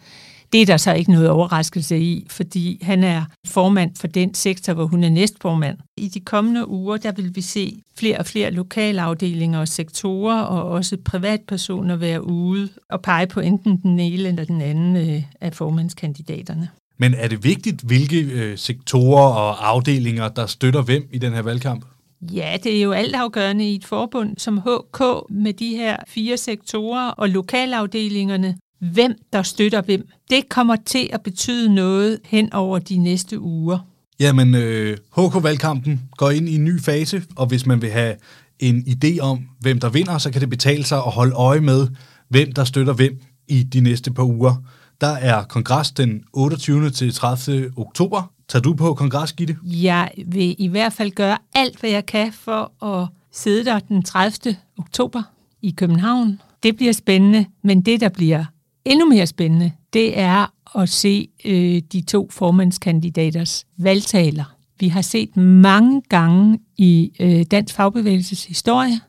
Det 0.53 0.63
er 0.63 0.67
der 0.67 0.77
så 0.77 0.93
ikke 0.93 1.13
noget 1.13 1.29
overraskelse 1.29 1.99
i, 1.99 2.27
fordi 2.31 2.79
han 2.83 3.05
er 3.05 3.25
formand 3.47 3.97
for 3.97 4.07
den 4.07 4.35
sektor, 4.35 4.73
hvor 4.73 4.87
hun 4.87 5.05
er 5.05 5.09
næstformand. 5.09 5.79
I 5.97 6.09
de 6.09 6.21
kommende 6.21 6.69
uger, 6.69 6.97
der 6.97 7.13
vil 7.13 7.37
vi 7.37 7.41
se 7.41 7.83
flere 7.99 8.19
og 8.19 8.27
flere 8.27 8.51
lokalafdelinger 8.51 9.61
og 9.61 9.69
sektorer, 9.69 10.41
og 10.41 10.63
også 10.71 10.97
privatpersoner 11.05 11.97
være 11.97 12.25
ude 12.25 12.69
og 12.91 13.03
pege 13.03 13.27
på 13.27 13.41
enten 13.41 13.77
den 13.83 13.99
ene 13.99 14.29
eller 14.29 14.45
den 14.45 14.61
anden 14.61 14.97
øh, 14.97 15.23
af 15.41 15.55
formandskandidaterne. 15.55 16.69
Men 16.99 17.15
er 17.15 17.29
det 17.29 17.45
vigtigt, 17.45 17.81
hvilke 17.81 18.21
øh, 18.21 18.59
sektorer 18.59 19.33
og 19.33 19.69
afdelinger, 19.69 20.29
der 20.29 20.47
støtter 20.47 20.83
hvem 20.83 21.09
i 21.13 21.19
den 21.19 21.33
her 21.33 21.43
valgkamp? 21.43 21.85
Ja, 22.23 22.57
det 22.65 22.77
er 22.77 22.83
jo 22.83 22.93
altafgørende 22.93 23.71
i 23.71 23.75
et 23.75 23.85
forbund 23.85 24.39
som 24.39 24.59
HK 24.59 25.03
med 25.31 25.53
de 25.53 25.77
her 25.77 25.97
fire 26.09 26.37
sektorer 26.37 27.11
og 27.11 27.29
lokalafdelingerne 27.29 28.57
hvem 28.81 29.15
der 29.33 29.43
støtter 29.43 29.83
hvem. 29.83 30.09
Det 30.31 30.49
kommer 30.49 30.77
til 30.87 31.09
at 31.13 31.21
betyde 31.23 31.75
noget 31.75 32.19
hen 32.25 32.53
over 32.53 32.79
de 32.79 32.97
næste 32.97 33.41
uger. 33.41 33.79
Jamen, 34.21 34.55
øh, 34.55 34.97
HK-valgkampen 35.17 36.01
går 36.17 36.31
ind 36.31 36.49
i 36.49 36.55
en 36.55 36.65
ny 36.65 36.81
fase, 36.81 37.23
og 37.37 37.47
hvis 37.47 37.67
man 37.67 37.83
vil 37.83 37.91
have 37.91 38.15
en 38.59 38.85
idé 38.89 39.19
om, 39.21 39.49
hvem 39.61 39.81
der 39.81 39.89
vinder, 39.89 40.19
så 40.19 40.31
kan 40.31 40.41
det 40.41 40.51
betale 40.51 40.85
sig 40.85 40.99
at 40.99 41.13
holde 41.13 41.33
øje 41.33 41.61
med, 41.61 41.89
hvem 42.29 42.53
der 42.53 42.65
støtter 42.65 42.93
hvem 42.93 43.21
i 43.49 43.63
de 43.63 43.81
næste 43.81 44.13
par 44.13 44.23
uger. 44.23 44.55
Der 45.01 45.07
er 45.07 45.43
kongres 45.43 45.91
den 45.91 46.25
28. 46.33 46.91
til 46.91 47.15
30. 47.15 47.71
oktober. 47.77 48.33
Tager 48.49 48.63
du 48.63 48.75
på 48.75 48.95
kongres, 48.95 49.33
Gitte? 49.33 49.57
Jeg 49.65 50.11
vil 50.27 50.57
i 50.59 50.69
hvert 50.69 50.93
fald 50.93 51.11
gøre 51.11 51.39
alt, 51.55 51.81
hvad 51.81 51.91
jeg 51.91 52.07
kan 52.07 52.33
for 52.33 52.85
at 52.85 53.09
sidde 53.33 53.65
der 53.65 53.79
den 53.79 54.03
30. 54.03 54.57
oktober 54.79 55.23
i 55.63 55.71
København. 55.71 56.41
Det 56.63 56.77
bliver 56.77 56.93
spændende, 56.93 57.47
men 57.65 57.81
det, 57.81 58.01
der 58.01 58.09
bliver 58.09 58.45
endnu 58.85 59.07
mere 59.07 59.27
spændende, 59.27 59.73
det 59.93 60.19
er 60.19 60.47
at 60.79 60.89
se 60.89 61.29
øh, 61.45 61.83
de 61.93 62.01
to 62.01 62.29
formandskandidaters 62.31 63.67
valgtaler. 63.77 64.57
Vi 64.81 64.89
har 64.89 65.03
set 65.03 65.37
mange 65.37 66.03
gange 66.09 66.59
i 66.77 67.13
øh, 67.21 67.43
Dansk 67.51 67.75
Fagbevægelses 67.75 68.45
historie, 68.45 69.01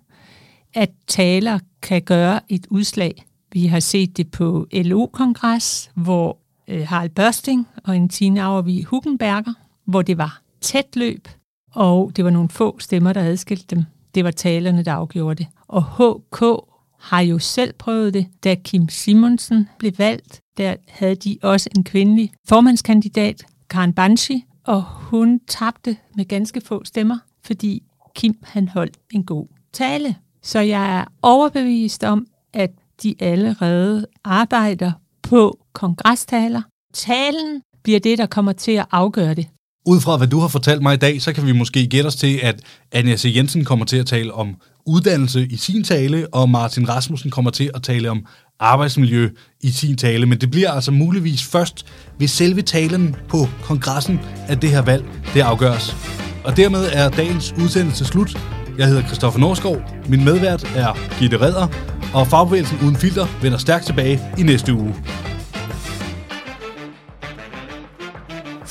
at 0.73 0.89
taler 1.07 1.59
kan 1.81 2.01
gøre 2.01 2.39
et 2.49 2.67
udslag. 2.69 3.25
Vi 3.51 3.65
har 3.65 3.79
set 3.79 4.17
det 4.17 4.31
på 4.31 4.67
LO-kongres, 4.73 5.91
hvor 5.95 6.37
øh, 6.67 6.87
Harald 6.87 7.09
Børsting 7.09 7.67
og 7.83 7.95
en 7.95 8.09
Tine 8.09 8.41
Auervig 8.43 8.85
Hugenberger, 8.85 9.53
hvor 9.85 10.01
det 10.01 10.17
var 10.17 10.41
tæt 10.61 10.95
løb, 10.95 11.27
og 11.73 12.11
det 12.15 12.25
var 12.25 12.31
nogle 12.31 12.49
få 12.49 12.79
stemmer, 12.79 13.13
der 13.13 13.21
adskilte 13.21 13.75
dem. 13.75 13.83
Det 14.15 14.23
var 14.23 14.31
talerne, 14.31 14.83
der 14.83 14.93
afgjorde 14.93 15.35
det. 15.35 15.47
Og 15.67 15.83
HK 15.83 16.70
har 17.01 17.21
jo 17.21 17.39
selv 17.39 17.73
prøvet 17.73 18.13
det. 18.13 18.27
Da 18.43 18.55
Kim 18.55 18.89
Simonsen 18.89 19.69
blev 19.79 19.91
valgt, 19.97 20.41
der 20.57 20.75
havde 20.87 21.15
de 21.15 21.37
også 21.41 21.69
en 21.75 21.83
kvindelig 21.83 22.31
formandskandidat, 22.47 23.43
Karen 23.69 23.93
Banshi, 23.93 24.45
og 24.63 24.83
hun 24.83 25.39
tabte 25.47 25.97
med 26.15 26.25
ganske 26.25 26.61
få 26.61 26.83
stemmer, 26.85 27.17
fordi 27.45 27.83
Kim 28.15 28.35
han 28.43 28.67
holdt 28.67 28.97
en 29.11 29.23
god 29.23 29.47
tale. 29.73 30.15
Så 30.41 30.59
jeg 30.59 30.97
er 30.99 31.05
overbevist 31.21 32.03
om, 32.03 32.27
at 32.53 32.71
de 33.03 33.15
allerede 33.19 34.05
arbejder 34.23 34.91
på 35.21 35.59
kongrestaler. 35.73 36.61
Talen 36.93 37.61
bliver 37.83 37.99
det, 37.99 38.17
der 38.17 38.25
kommer 38.25 38.51
til 38.51 38.71
at 38.71 38.85
afgøre 38.91 39.33
det. 39.33 39.47
Ud 39.85 40.01
fra 40.01 40.17
hvad 40.17 40.27
du 40.27 40.39
har 40.39 40.47
fortalt 40.47 40.81
mig 40.81 40.93
i 40.93 40.97
dag, 40.97 41.21
så 41.21 41.33
kan 41.33 41.45
vi 41.45 41.51
måske 41.51 41.87
gætte 41.87 42.07
os 42.07 42.15
til, 42.15 42.39
at 42.43 42.61
Anja 42.91 43.17
C. 43.17 43.33
Jensen 43.35 43.65
kommer 43.65 43.85
til 43.85 43.97
at 43.97 44.05
tale 44.05 44.33
om 44.33 44.55
uddannelse 44.85 45.47
i 45.49 45.57
sin 45.57 45.83
tale, 45.83 46.27
og 46.31 46.49
Martin 46.49 46.89
Rasmussen 46.89 47.31
kommer 47.31 47.51
til 47.51 47.71
at 47.73 47.83
tale 47.83 48.09
om 48.11 48.25
arbejdsmiljø 48.59 49.29
i 49.61 49.71
sin 49.71 49.97
tale. 49.97 50.25
Men 50.25 50.41
det 50.41 50.51
bliver 50.51 50.71
altså 50.71 50.91
muligvis 50.91 51.43
først 51.43 51.85
ved 52.19 52.27
selve 52.27 52.61
talen 52.61 53.15
på 53.29 53.47
kongressen, 53.63 54.19
at 54.47 54.61
det 54.61 54.69
her 54.69 54.81
valg 54.81 55.05
det 55.33 55.41
afgøres. 55.41 55.95
Og 56.43 56.57
dermed 56.57 56.89
er 56.93 57.09
dagens 57.09 57.53
udsendelse 57.63 58.05
slut. 58.05 58.37
Jeg 58.77 58.87
hedder 58.87 59.05
Christoffer 59.05 59.39
Norskov. 59.39 59.81
Min 60.09 60.25
medvært 60.25 60.63
er 60.75 61.19
Gitte 61.19 61.41
Redder, 61.41 61.67
og 62.13 62.27
Fagbevægelsen 62.27 62.77
Uden 62.83 62.95
Filter 62.95 63.27
vender 63.41 63.57
stærkt 63.57 63.85
tilbage 63.85 64.21
i 64.37 64.43
næste 64.43 64.73
uge. 64.73 64.95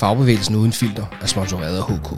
Fagbevægelsen 0.01 0.57
Uden 0.57 0.73
Filter 0.73 1.07
er 1.23 1.27
sponsoreret 1.27 1.77
af 1.77 1.85
HK. 1.85 2.09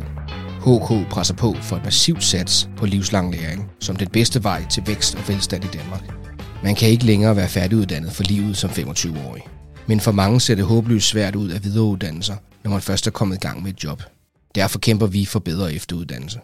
HK 0.61 1.11
presser 1.11 1.35
på 1.35 1.55
for 1.63 1.77
et 1.77 1.85
massivt 1.85 2.25
sats 2.25 2.69
på 2.77 2.87
livslang 2.87 3.33
læring, 3.33 3.71
som 3.81 3.97
den 3.97 4.09
bedste 4.09 4.45
vej 4.45 4.65
til 4.71 4.83
vækst 4.87 5.15
og 5.15 5.29
velstand 5.29 5.65
i 5.65 5.67
Danmark. 5.67 6.03
Man 6.63 6.75
kan 6.75 6.89
ikke 6.89 7.05
længere 7.05 7.37
være 7.37 7.49
færdiguddannet 7.49 8.13
for 8.13 8.23
livet 8.23 8.57
som 8.57 8.71
25-årig. 8.71 9.43
Men 9.87 10.01
for 10.01 10.13
mange 10.13 10.41
ser 10.41 10.55
det 10.55 10.65
håbløst 10.65 11.09
svært 11.09 11.37
ud 11.37 11.51
at 11.51 11.65
videreuddanne 11.65 12.23
sig, 12.23 12.37
når 12.65 12.71
man 12.71 12.81
først 12.81 13.07
er 13.07 13.11
kommet 13.11 13.37
i 13.37 13.41
gang 13.41 13.63
med 13.63 13.73
et 13.73 13.85
job. 13.85 14.03
Derfor 14.55 14.79
kæmper 14.79 15.07
vi 15.07 15.25
for 15.25 15.39
bedre 15.39 15.75
efteruddannelse. 15.75 16.39